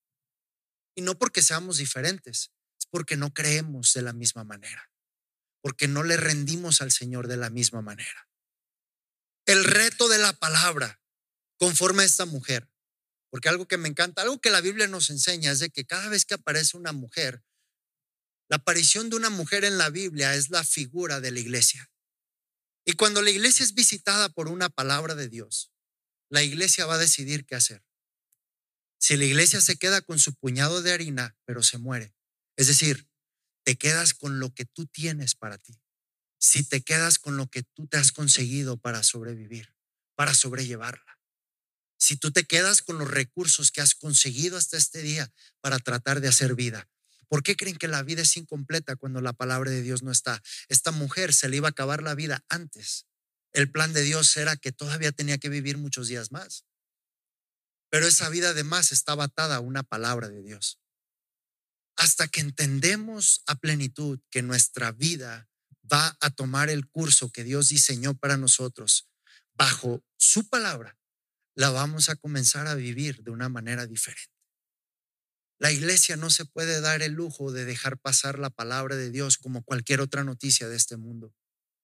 Y 0.94 1.02
no 1.02 1.18
porque 1.18 1.42
seamos 1.42 1.78
diferentes, 1.78 2.52
es 2.78 2.86
porque 2.88 3.16
no 3.16 3.34
creemos 3.34 3.92
de 3.94 4.02
la 4.02 4.12
misma 4.12 4.44
manera, 4.44 4.92
porque 5.60 5.88
no 5.88 6.04
le 6.04 6.16
rendimos 6.16 6.80
al 6.82 6.92
Señor 6.92 7.26
de 7.26 7.36
la 7.36 7.50
misma 7.50 7.82
manera. 7.82 8.27
El 9.48 9.64
reto 9.64 10.10
de 10.10 10.18
la 10.18 10.34
palabra, 10.34 11.00
conforme 11.56 12.02
a 12.02 12.06
esta 12.06 12.26
mujer, 12.26 12.68
porque 13.30 13.48
algo 13.48 13.66
que 13.66 13.78
me 13.78 13.88
encanta, 13.88 14.20
algo 14.20 14.42
que 14.42 14.50
la 14.50 14.60
Biblia 14.60 14.86
nos 14.88 15.08
enseña 15.08 15.50
es 15.50 15.58
de 15.58 15.70
que 15.70 15.86
cada 15.86 16.10
vez 16.10 16.26
que 16.26 16.34
aparece 16.34 16.76
una 16.76 16.92
mujer, 16.92 17.42
la 18.50 18.56
aparición 18.56 19.08
de 19.08 19.16
una 19.16 19.30
mujer 19.30 19.64
en 19.64 19.78
la 19.78 19.88
Biblia 19.88 20.34
es 20.34 20.50
la 20.50 20.64
figura 20.64 21.22
de 21.22 21.30
la 21.30 21.40
iglesia. 21.40 21.90
Y 22.84 22.92
cuando 22.92 23.22
la 23.22 23.30
iglesia 23.30 23.64
es 23.64 23.72
visitada 23.72 24.28
por 24.28 24.48
una 24.48 24.68
palabra 24.68 25.14
de 25.14 25.30
Dios, 25.30 25.72
la 26.28 26.42
iglesia 26.42 26.84
va 26.84 26.96
a 26.96 26.98
decidir 26.98 27.46
qué 27.46 27.54
hacer. 27.54 27.82
Si 29.00 29.16
la 29.16 29.24
iglesia 29.24 29.62
se 29.62 29.78
queda 29.78 30.02
con 30.02 30.18
su 30.18 30.34
puñado 30.34 30.82
de 30.82 30.92
harina, 30.92 31.38
pero 31.46 31.62
se 31.62 31.78
muere, 31.78 32.14
es 32.56 32.66
decir, 32.66 33.08
te 33.64 33.78
quedas 33.78 34.12
con 34.12 34.40
lo 34.40 34.52
que 34.52 34.66
tú 34.66 34.84
tienes 34.84 35.34
para 35.34 35.56
ti. 35.56 35.80
Si 36.38 36.62
te 36.62 36.82
quedas 36.82 37.18
con 37.18 37.36
lo 37.36 37.48
que 37.48 37.62
tú 37.62 37.86
te 37.86 37.96
has 37.96 38.12
conseguido 38.12 38.76
para 38.76 39.02
sobrevivir, 39.02 39.74
para 40.14 40.34
sobrellevarla. 40.34 41.18
Si 41.98 42.16
tú 42.16 42.30
te 42.30 42.44
quedas 42.44 42.80
con 42.80 42.98
los 42.98 43.10
recursos 43.10 43.72
que 43.72 43.80
has 43.80 43.94
conseguido 43.94 44.56
hasta 44.56 44.76
este 44.76 45.02
día 45.02 45.32
para 45.60 45.78
tratar 45.78 46.20
de 46.20 46.28
hacer 46.28 46.54
vida. 46.54 46.88
¿Por 47.28 47.42
qué 47.42 47.56
creen 47.56 47.76
que 47.76 47.88
la 47.88 48.02
vida 48.02 48.22
es 48.22 48.36
incompleta 48.36 48.96
cuando 48.96 49.20
la 49.20 49.32
palabra 49.32 49.70
de 49.70 49.82
Dios 49.82 50.02
no 50.02 50.12
está? 50.12 50.42
Esta 50.68 50.92
mujer 50.92 51.34
se 51.34 51.48
le 51.48 51.56
iba 51.56 51.68
a 51.68 51.70
acabar 51.70 52.02
la 52.02 52.14
vida 52.14 52.44
antes 52.48 53.08
el 53.52 53.70
plan 53.70 53.92
de 53.92 54.02
Dios 54.02 54.36
era 54.36 54.56
que 54.56 54.72
todavía 54.72 55.12
tenía 55.12 55.38
que 55.38 55.48
vivir 55.48 55.78
muchos 55.78 56.08
días 56.08 56.30
más. 56.32 56.64
Pero 57.90 58.06
esa 58.06 58.28
vida 58.28 58.50
además 58.50 58.92
estaba 58.92 59.24
atada 59.24 59.56
a 59.56 59.60
una 59.60 59.82
palabra 59.82 60.28
de 60.28 60.42
Dios. 60.42 60.78
Hasta 61.96 62.28
que 62.28 62.40
entendemos 62.40 63.42
a 63.46 63.56
plenitud 63.56 64.20
que 64.30 64.42
nuestra 64.42 64.92
vida 64.92 65.47
va 65.92 66.16
a 66.20 66.30
tomar 66.30 66.70
el 66.70 66.88
curso 66.88 67.30
que 67.30 67.44
Dios 67.44 67.68
diseñó 67.68 68.14
para 68.14 68.36
nosotros 68.36 69.08
bajo 69.54 70.04
su 70.16 70.48
palabra, 70.48 70.96
la 71.54 71.70
vamos 71.70 72.08
a 72.08 72.16
comenzar 72.16 72.66
a 72.68 72.74
vivir 72.74 73.22
de 73.22 73.30
una 73.30 73.48
manera 73.48 73.86
diferente. 73.86 74.32
La 75.58 75.72
iglesia 75.72 76.16
no 76.16 76.30
se 76.30 76.44
puede 76.44 76.80
dar 76.80 77.02
el 77.02 77.12
lujo 77.12 77.50
de 77.50 77.64
dejar 77.64 77.98
pasar 77.98 78.38
la 78.38 78.50
palabra 78.50 78.94
de 78.94 79.10
Dios 79.10 79.38
como 79.38 79.64
cualquier 79.64 80.00
otra 80.00 80.22
noticia 80.22 80.68
de 80.68 80.76
este 80.76 80.96
mundo. 80.96 81.34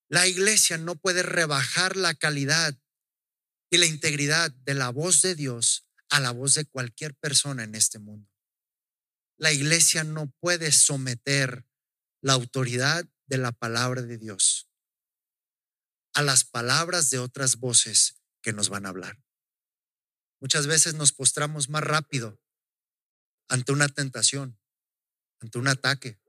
La 0.08 0.28
iglesia 0.28 0.78
no 0.78 0.94
puede 0.94 1.24
rebajar 1.24 1.96
la 1.96 2.14
calidad 2.14 2.78
y 3.70 3.78
la 3.78 3.86
integridad 3.86 4.52
de 4.52 4.74
la 4.74 4.90
voz 4.90 5.22
de 5.22 5.34
Dios 5.34 5.88
a 6.08 6.20
la 6.20 6.30
voz 6.30 6.54
de 6.54 6.66
cualquier 6.66 7.16
persona 7.16 7.64
en 7.64 7.74
este 7.74 7.98
mundo. 7.98 8.30
La 9.36 9.52
iglesia 9.52 10.04
no 10.04 10.30
puede 10.38 10.70
someter 10.70 11.66
la 12.20 12.34
autoridad 12.34 13.08
de 13.26 13.38
la 13.38 13.52
palabra 13.52 14.02
de 14.02 14.18
Dios 14.18 14.68
a 16.14 16.22
las 16.22 16.44
palabras 16.44 17.10
de 17.10 17.18
otras 17.18 17.56
voces 17.56 18.22
que 18.40 18.52
nos 18.52 18.68
van 18.68 18.86
a 18.86 18.90
hablar. 18.90 19.20
Muchas 20.40 20.66
veces 20.66 20.94
nos 20.94 21.12
postramos 21.12 21.68
más 21.68 21.82
rápido 21.82 22.40
ante 23.48 23.72
una 23.72 23.88
tentación, 23.88 24.58
ante 25.40 25.58
un 25.58 25.68
ataque, 25.68 26.20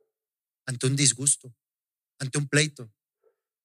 ante 0.66 0.88
un 0.88 0.96
disgusto, 0.96 1.56
ante 2.20 2.38
un 2.38 2.48
pleito, 2.48 2.92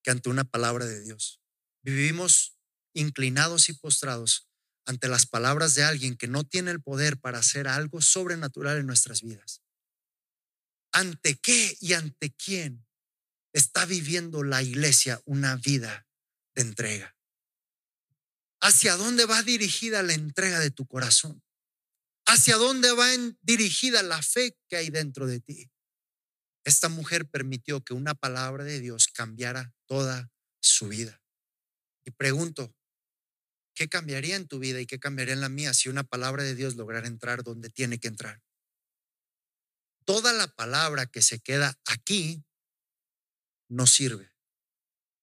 que 0.02 0.10
ante 0.10 0.28
una 0.28 0.44
palabra 0.44 0.84
de 0.84 1.00
Dios. 1.00 1.40
Vivimos 1.82 2.58
inclinados 2.92 3.68
y 3.68 3.72
postrados 3.72 4.48
ante 4.84 5.08
las 5.08 5.26
palabras 5.26 5.74
de 5.74 5.84
alguien 5.84 6.16
que 6.16 6.28
no 6.28 6.44
tiene 6.44 6.70
el 6.70 6.82
poder 6.82 7.18
para 7.18 7.38
hacer 7.38 7.68
algo 7.68 8.02
sobrenatural 8.02 8.78
en 8.78 8.86
nuestras 8.86 9.22
vidas. 9.22 9.62
¿Ante 10.92 11.38
qué 11.38 11.76
y 11.80 11.94
ante 11.94 12.34
quién 12.34 12.86
está 13.52 13.84
viviendo 13.86 14.42
la 14.42 14.62
iglesia 14.62 15.20
una 15.24 15.56
vida 15.56 16.06
de 16.54 16.62
entrega? 16.62 17.16
¿Hacia 18.60 18.96
dónde 18.96 19.24
va 19.24 19.42
dirigida 19.42 20.02
la 20.02 20.12
entrega 20.12 20.60
de 20.60 20.70
tu 20.70 20.86
corazón? 20.86 21.42
¿Hacia 22.26 22.56
dónde 22.56 22.92
va 22.92 23.08
dirigida 23.40 24.02
la 24.02 24.22
fe 24.22 24.56
que 24.68 24.76
hay 24.76 24.90
dentro 24.90 25.26
de 25.26 25.40
ti? 25.40 25.70
Esta 26.64 26.88
mujer 26.88 27.26
permitió 27.26 27.82
que 27.82 27.94
una 27.94 28.14
palabra 28.14 28.64
de 28.64 28.80
Dios 28.80 29.08
cambiara 29.08 29.72
toda 29.86 30.30
su 30.60 30.88
vida. 30.88 31.22
Y 32.04 32.10
pregunto, 32.10 32.74
¿qué 33.74 33.88
cambiaría 33.88 34.36
en 34.36 34.46
tu 34.46 34.58
vida 34.58 34.80
y 34.80 34.86
qué 34.86 34.98
cambiaría 34.98 35.34
en 35.34 35.40
la 35.40 35.48
mía 35.48 35.74
si 35.74 35.88
una 35.88 36.04
palabra 36.04 36.42
de 36.42 36.54
Dios 36.54 36.76
lograra 36.76 37.06
entrar 37.06 37.42
donde 37.42 37.70
tiene 37.70 37.98
que 37.98 38.08
entrar? 38.08 38.42
Toda 40.04 40.32
la 40.32 40.48
palabra 40.54 41.06
que 41.06 41.22
se 41.22 41.40
queda 41.40 41.78
aquí 41.86 42.44
no 43.70 43.86
sirve, 43.86 44.30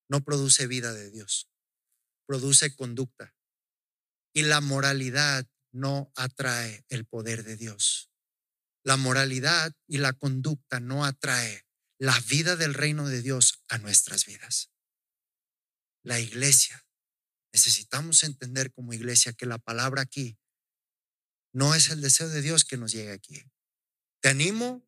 no 0.09 0.23
produce 0.23 0.65
vida 0.67 0.93
de 0.93 1.11
Dios, 1.11 1.51
produce 2.25 2.75
conducta. 2.75 3.35
Y 4.33 4.43
la 4.43 4.61
moralidad 4.61 5.47
no 5.71 6.11
atrae 6.15 6.85
el 6.89 7.05
poder 7.05 7.43
de 7.43 7.57
Dios. 7.57 8.11
La 8.83 8.95
moralidad 8.97 9.75
y 9.87 9.97
la 9.97 10.13
conducta 10.13 10.79
no 10.79 11.05
atrae 11.05 11.65
la 11.99 12.19
vida 12.21 12.55
del 12.55 12.73
reino 12.73 13.07
de 13.07 13.21
Dios 13.21 13.63
a 13.67 13.77
nuestras 13.79 14.25
vidas. 14.25 14.71
La 16.03 16.19
iglesia, 16.19 16.87
necesitamos 17.51 18.23
entender 18.23 18.71
como 18.71 18.93
iglesia 18.93 19.33
que 19.33 19.45
la 19.45 19.57
palabra 19.57 20.03
aquí 20.03 20.37
no 21.53 21.73
es 21.73 21.89
el 21.89 22.01
deseo 22.01 22.29
de 22.29 22.41
Dios 22.41 22.65
que 22.65 22.77
nos 22.77 22.91
llegue 22.91 23.11
aquí. 23.11 23.43
Te 24.21 24.29
animo 24.29 24.87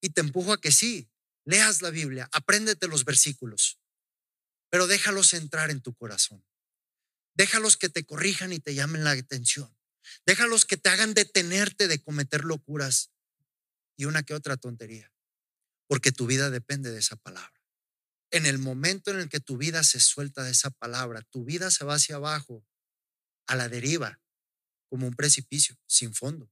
y 0.00 0.10
te 0.10 0.20
empujo 0.20 0.52
a 0.52 0.60
que 0.60 0.72
sí, 0.72 1.08
leas 1.46 1.80
la 1.80 1.90
Biblia, 1.90 2.28
apréndete 2.32 2.88
los 2.88 3.04
versículos, 3.04 3.78
pero 4.68 4.86
déjalos 4.86 5.32
entrar 5.32 5.70
en 5.70 5.80
tu 5.80 5.94
corazón. 5.94 6.44
Déjalos 7.34 7.76
que 7.76 7.88
te 7.88 8.04
corrijan 8.04 8.52
y 8.52 8.60
te 8.60 8.74
llamen 8.74 9.04
la 9.04 9.12
atención. 9.12 9.74
Déjalos 10.26 10.64
que 10.64 10.76
te 10.76 10.88
hagan 10.88 11.14
detenerte 11.14 11.88
de 11.88 12.02
cometer 12.02 12.44
locuras 12.44 13.10
y 13.96 14.04
una 14.04 14.22
que 14.22 14.34
otra 14.34 14.56
tontería, 14.56 15.12
porque 15.86 16.12
tu 16.12 16.26
vida 16.26 16.50
depende 16.50 16.90
de 16.90 16.98
esa 16.98 17.16
palabra. 17.16 17.52
En 18.30 18.46
el 18.46 18.58
momento 18.58 19.10
en 19.10 19.20
el 19.20 19.28
que 19.28 19.40
tu 19.40 19.56
vida 19.56 19.84
se 19.84 20.00
suelta 20.00 20.42
de 20.42 20.50
esa 20.50 20.70
palabra, 20.70 21.22
tu 21.30 21.44
vida 21.44 21.70
se 21.70 21.84
va 21.84 21.94
hacia 21.94 22.16
abajo, 22.16 22.66
a 23.46 23.54
la 23.54 23.68
deriva, 23.68 24.20
como 24.88 25.06
un 25.06 25.14
precipicio, 25.14 25.76
sin 25.86 26.14
fondo. 26.14 26.50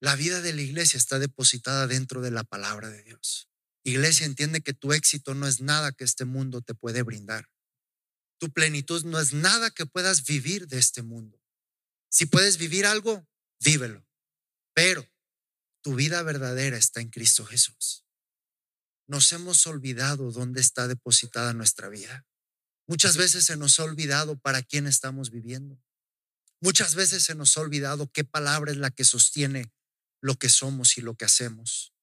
La 0.00 0.14
vida 0.14 0.42
de 0.42 0.52
la 0.52 0.62
iglesia 0.62 0.98
está 0.98 1.18
depositada 1.18 1.86
dentro 1.86 2.20
de 2.20 2.30
la 2.30 2.44
palabra 2.44 2.90
de 2.90 3.02
Dios. 3.02 3.48
Iglesia, 3.82 4.26
entiende 4.26 4.60
que 4.60 4.74
tu 4.74 4.92
éxito 4.92 5.34
no 5.34 5.46
es 5.46 5.60
nada 5.60 5.92
que 5.92 6.04
este 6.04 6.24
mundo 6.24 6.60
te 6.60 6.74
puede 6.74 7.02
brindar. 7.02 7.48
Tu 8.38 8.52
plenitud 8.52 9.04
no 9.04 9.18
es 9.18 9.32
nada 9.32 9.70
que 9.70 9.86
puedas 9.86 10.24
vivir 10.24 10.66
de 10.66 10.78
este 10.78 11.02
mundo. 11.02 11.40
Si 12.10 12.26
puedes 12.26 12.58
vivir 12.58 12.84
algo, 12.84 13.26
vívelo. 13.60 14.06
Pero 14.74 15.08
tu 15.82 15.94
vida 15.94 16.22
verdadera 16.22 16.76
está 16.76 17.00
en 17.00 17.08
Cristo 17.08 17.46
Jesús. 17.46 18.04
Nos 19.06 19.32
hemos 19.32 19.66
olvidado 19.66 20.32
dónde 20.32 20.60
está 20.60 20.88
depositada 20.88 21.54
nuestra 21.54 21.88
vida. 21.88 22.26
Muchas 22.86 23.16
veces 23.16 23.44
se 23.44 23.56
nos 23.56 23.78
ha 23.78 23.84
olvidado 23.84 24.38
para 24.38 24.62
quién 24.62 24.86
estamos 24.86 25.30
viviendo. 25.30 25.80
Muchas 26.60 26.94
veces 26.94 27.22
se 27.22 27.34
nos 27.34 27.56
ha 27.56 27.60
olvidado 27.60 28.10
qué 28.10 28.24
palabra 28.24 28.72
es 28.72 28.78
la 28.78 28.90
que 28.90 29.04
sostiene 29.04 29.72
lo 30.26 30.34
que 30.34 30.48
somos 30.48 30.98
y 30.98 31.02
lo 31.02 31.14
que 31.14 31.24
hacemos. 31.24 31.94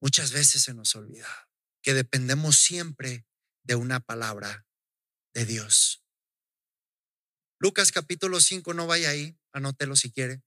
Muchas 0.00 0.32
veces 0.32 0.62
se 0.62 0.72
nos 0.72 0.96
olvida 0.96 1.50
que 1.82 1.92
dependemos 1.92 2.56
siempre 2.58 3.26
de 3.64 3.74
una 3.74 4.00
palabra 4.00 4.66
de 5.34 5.44
Dios. 5.44 6.02
Lucas 7.58 7.92
capítulo 7.92 8.40
5, 8.40 8.72
no 8.72 8.86
vaya 8.86 9.10
ahí, 9.10 9.38
anótelo 9.52 9.94
si 9.94 10.10
quiere. 10.10 10.42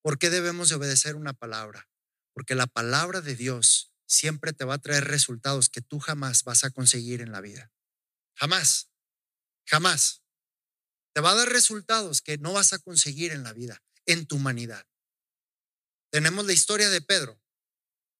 ¿Por 0.00 0.18
qué 0.18 0.30
debemos 0.30 0.70
de 0.70 0.76
obedecer 0.76 1.14
una 1.14 1.34
palabra? 1.34 1.90
Porque 2.32 2.54
la 2.54 2.66
palabra 2.66 3.20
de 3.20 3.36
Dios 3.36 3.92
siempre 4.06 4.54
te 4.54 4.64
va 4.64 4.74
a 4.74 4.78
traer 4.80 5.08
resultados 5.08 5.68
que 5.68 5.82
tú 5.82 5.98
jamás 5.98 6.42
vas 6.42 6.64
a 6.64 6.70
conseguir 6.70 7.20
en 7.20 7.32
la 7.32 7.42
vida. 7.42 7.70
Jamás, 8.34 8.88
jamás. 9.66 10.22
Te 11.12 11.20
va 11.20 11.32
a 11.32 11.34
dar 11.34 11.50
resultados 11.50 12.22
que 12.22 12.38
no 12.38 12.54
vas 12.54 12.72
a 12.72 12.78
conseguir 12.78 13.32
en 13.32 13.42
la 13.42 13.52
vida, 13.52 13.82
en 14.06 14.24
tu 14.24 14.36
humanidad. 14.36 14.89
Tenemos 16.10 16.44
la 16.44 16.52
historia 16.52 16.90
de 16.90 17.00
Pedro, 17.00 17.40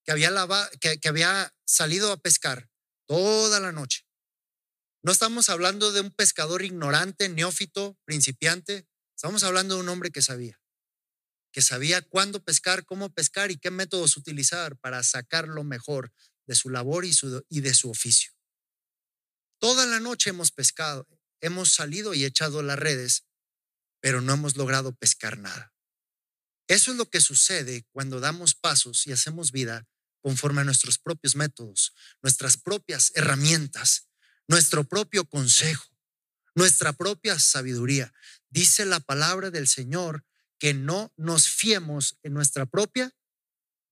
que 0.05 0.13
había, 0.13 1.55
salido 1.65 2.11
a 2.11 2.17
pescar 2.17 2.69
toda 3.07 3.61
la 3.61 3.73
noche. 3.73 4.07
No 5.03 5.13
estamos 5.13 5.49
hablando 5.49 5.93
de 5.93 6.01
un 6.01 6.11
pescador 6.11 6.63
ignorante, 6.63 7.29
neófito, 7.29 7.97
principiante. 8.05 8.89
Estamos 9.15 9.45
hablando 9.45 9.77
de 9.77 9.83
un 9.83 9.89
hombre 9.89 10.11
que 10.11 10.21
sabía, 10.21 10.61
que 11.53 11.63
sabía 11.63 12.03
cuándo 12.03 12.43
pescar, 12.43 12.85
cómo 12.85 13.13
pescar 13.13 13.51
y 13.51 13.57
qué 13.57 13.71
métodos 13.71 14.17
utilizar 14.17 14.77
para 14.79 15.03
sacar 15.03 15.49
lo 15.49 15.63
mejor 15.65 16.13
de 16.47 16.55
su 16.55 16.71
labor 16.71 17.05
y 17.05 17.61
de 17.61 17.75
su 17.75 17.91
oficio. 17.91 18.33
Toda 19.59 19.87
la 19.87 20.01
noche 20.01 20.31
hemos 20.31 20.51
pescado, 20.53 21.07
hemos 21.41 21.73
salido 21.73 22.15
y 22.15 22.25
echado 22.25 22.63
las 22.63 22.79
redes, 22.79 23.27
pero 24.01 24.21
no 24.21 24.35
hemos 24.35 24.57
logrado 24.57 24.95
pescar 24.95 25.39
nada. 25.39 25.70
Eso 26.71 26.93
es 26.93 26.97
lo 26.97 27.11
que 27.11 27.21
sucede 27.21 27.85
cuando 27.91 28.21
damos 28.21 28.55
pasos 28.55 29.05
y 29.09 29.11
hacemos 29.11 29.51
vida 29.51 29.89
conforme 30.21 30.61
a 30.61 30.65
nuestros 30.65 31.01
propios 31.01 31.35
métodos, 31.35 31.95
nuestras 32.23 32.57
propias 32.59 33.11
herramientas, 33.17 34.07
nuestro 34.47 34.85
propio 34.85 35.25
consejo, 35.25 35.85
nuestra 36.55 36.93
propia 36.93 37.41
sabiduría. 37.41 38.13
Dice 38.51 38.85
la 38.87 39.01
palabra 39.01 39.51
del 39.51 39.67
Señor 39.67 40.25
que 40.61 40.73
no 40.73 41.13
nos 41.17 41.49
fiemos 41.49 42.19
en 42.23 42.35
nuestra 42.35 42.67
propia 42.67 43.13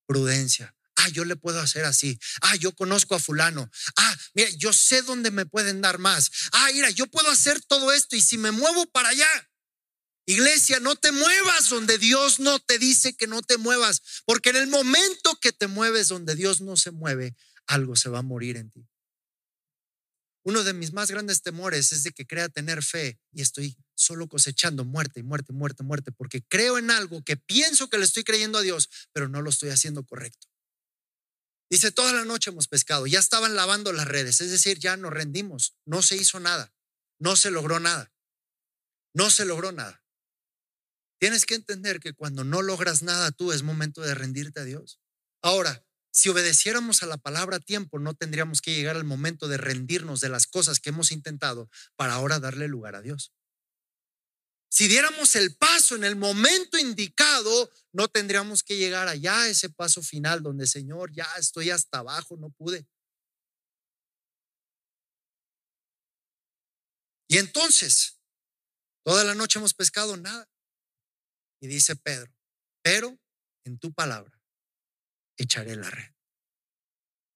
prudencia. 0.07 0.73
Ah, 0.95 1.09
yo 1.09 1.25
le 1.25 1.35
puedo 1.35 1.59
hacer 1.59 1.83
así. 1.83 2.17
Ah, 2.39 2.55
yo 2.55 2.73
conozco 2.73 3.13
a 3.13 3.19
fulano. 3.19 3.69
Ah, 3.97 4.17
mira, 4.35 4.51
yo 4.51 4.71
sé 4.71 5.01
dónde 5.01 5.31
me 5.31 5.45
pueden 5.45 5.81
dar 5.81 5.97
más. 5.97 6.31
Ah, 6.53 6.69
mira, 6.73 6.89
yo 6.91 7.07
puedo 7.07 7.29
hacer 7.29 7.59
todo 7.59 7.91
esto 7.91 8.15
y 8.15 8.21
si 8.21 8.37
me 8.37 8.51
muevo 8.51 8.85
para 8.85 9.09
allá. 9.09 9.48
Iglesia, 10.29 10.79
no 10.79 10.95
te 10.95 11.11
muevas 11.11 11.69
donde 11.69 11.97
Dios 11.97 12.39
no 12.39 12.59
te 12.59 12.77
dice 12.77 13.15
que 13.15 13.25
no 13.25 13.41
te 13.41 13.57
muevas, 13.57 14.21
porque 14.27 14.51
en 14.51 14.57
el 14.57 14.67
momento 14.67 15.39
que 15.41 15.51
te 15.51 15.65
mueves 15.65 16.07
donde 16.09 16.35
Dios 16.35 16.61
no 16.61 16.77
se 16.77 16.91
mueve, 16.91 17.35
algo 17.65 17.95
se 17.95 18.09
va 18.09 18.19
a 18.19 18.21
morir 18.21 18.55
en 18.55 18.69
ti. 18.69 18.87
Uno 20.43 20.63
de 20.63 20.73
mis 20.73 20.93
más 20.93 21.09
grandes 21.09 21.41
temores 21.41 21.91
es 21.91 22.03
de 22.03 22.11
que 22.11 22.27
crea 22.27 22.47
tener 22.47 22.83
fe 22.83 23.19
y 23.31 23.41
estoy 23.41 23.75
solo 23.95 24.27
cosechando 24.27 24.85
muerte 24.85 25.19
y 25.19 25.23
muerte, 25.23 25.51
muerte, 25.51 25.81
muerte, 25.81 26.11
porque 26.11 26.43
creo 26.43 26.77
en 26.77 26.91
algo 26.91 27.23
que 27.23 27.35
pienso 27.35 27.89
que 27.89 27.97
le 27.97 28.05
estoy 28.05 28.23
creyendo 28.23 28.59
a 28.59 28.61
Dios, 28.61 28.87
pero 29.11 29.29
no 29.29 29.41
lo 29.41 29.49
estoy 29.49 29.69
haciendo 29.69 30.05
correcto. 30.05 30.47
Dice, 31.71 31.91
toda 31.91 32.13
la 32.13 32.23
noche 32.23 32.51
hemos 32.51 32.67
pescado, 32.67 33.07
ya 33.07 33.17
estaban 33.17 33.55
lavando 33.55 33.91
las 33.93 34.07
redes, 34.07 34.41
es 34.41 34.51
decir, 34.51 34.77
ya 34.77 34.95
nos 34.95 35.11
rendimos, 35.11 35.75
no 35.85 36.03
se 36.03 36.17
hizo 36.17 36.39
nada, 36.39 36.71
no 37.17 37.35
se 37.35 37.49
logró 37.49 37.79
nada, 37.79 38.13
no 39.15 39.31
se 39.31 39.45
logró 39.45 39.71
nada. 39.71 40.03
Tienes 41.19 41.45
que 41.45 41.55
entender 41.55 41.99
que 41.99 42.13
cuando 42.13 42.43
no 42.43 42.61
logras 42.61 43.03
nada 43.03 43.31
tú 43.31 43.51
es 43.51 43.61
momento 43.61 44.01
de 44.01 44.15
rendirte 44.15 44.61
a 44.61 44.63
Dios. 44.63 44.99
Ahora, 45.41 45.85
si 46.11 46.29
obedeciéramos 46.29 47.03
a 47.03 47.05
la 47.05 47.17
palabra 47.17 47.57
a 47.57 47.59
tiempo, 47.59 47.99
no 47.99 48.15
tendríamos 48.15 48.61
que 48.61 48.73
llegar 48.73 48.95
al 48.95 49.03
momento 49.03 49.47
de 49.47 49.57
rendirnos 49.57 50.21
de 50.21 50.29
las 50.29 50.47
cosas 50.47 50.79
que 50.79 50.89
hemos 50.89 51.11
intentado 51.11 51.69
para 51.95 52.13
ahora 52.13 52.39
darle 52.39 52.67
lugar 52.67 52.95
a 52.95 53.01
Dios. 53.01 53.33
Si 54.71 54.87
diéramos 54.87 55.35
el 55.35 55.55
paso 55.55 55.95
en 55.95 56.03
el 56.03 56.15
momento 56.15 56.77
indicado, 56.77 57.71
no 57.91 58.07
tendríamos 58.07 58.63
que 58.63 58.77
llegar 58.77 59.07
allá 59.07 59.41
a 59.41 59.47
ese 59.49 59.69
paso 59.69 60.01
final 60.01 60.41
donde, 60.41 60.67
Señor, 60.67 61.11
ya 61.11 61.27
estoy 61.37 61.69
hasta 61.71 61.99
abajo, 61.99 62.37
no 62.37 62.49
pude. 62.51 62.87
Y 67.27 67.37
entonces, 67.37 68.19
toda 69.03 69.23
la 69.23 69.35
noche 69.35 69.59
hemos 69.59 69.73
pescado 69.73 70.17
nada. 70.17 70.47
Y 71.59 71.67
dice 71.67 71.95
Pedro, 71.95 72.33
pero 72.81 73.19
en 73.63 73.77
tu 73.77 73.93
palabra 73.93 74.41
echaré 75.37 75.75
la 75.75 75.89
red. 75.89 76.13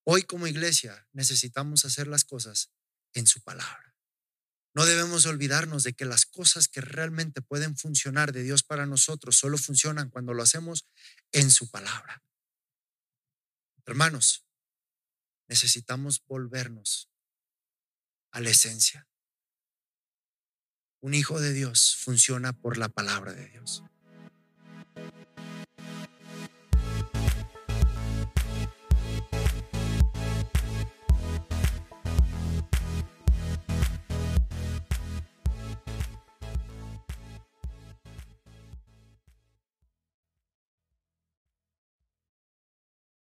Hoy 0.06 0.24
como 0.24 0.48
iglesia 0.48 1.08
necesitamos 1.14 1.86
hacer 1.86 2.08
las 2.08 2.26
cosas 2.26 2.72
en 3.14 3.28
su 3.28 3.42
palabra. 3.42 3.96
No 4.76 4.86
debemos 4.86 5.26
olvidarnos 5.26 5.84
de 5.84 5.94
que 5.94 6.06
las 6.06 6.26
cosas 6.26 6.68
que 6.68 6.82
realmente 6.82 7.42
pueden 7.42 7.78
funcionar 7.78 8.32
de 8.32 8.44
Dios 8.44 8.64
para 8.64 8.86
nosotros 8.86 9.38
solo 9.38 9.58
funcionan 9.58 10.10
cuando 10.10 10.34
lo 10.34 10.42
hacemos 10.42 10.88
en 11.32 11.52
su 11.52 11.70
palabra. 11.70 12.24
Hermanos, 13.86 14.46
necesitamos 15.48 16.24
volvernos 16.26 17.10
a 18.32 18.40
la 18.42 18.50
esencia. 18.50 19.08
Un 21.02 21.14
hijo 21.14 21.40
de 21.40 21.54
Dios 21.54 21.96
funciona 21.98 22.54
por 22.54 22.78
la 22.78 22.90
palabra 22.90 23.34
de 23.34 23.48
Dios. 23.50 23.84
Bye. 24.96 25.33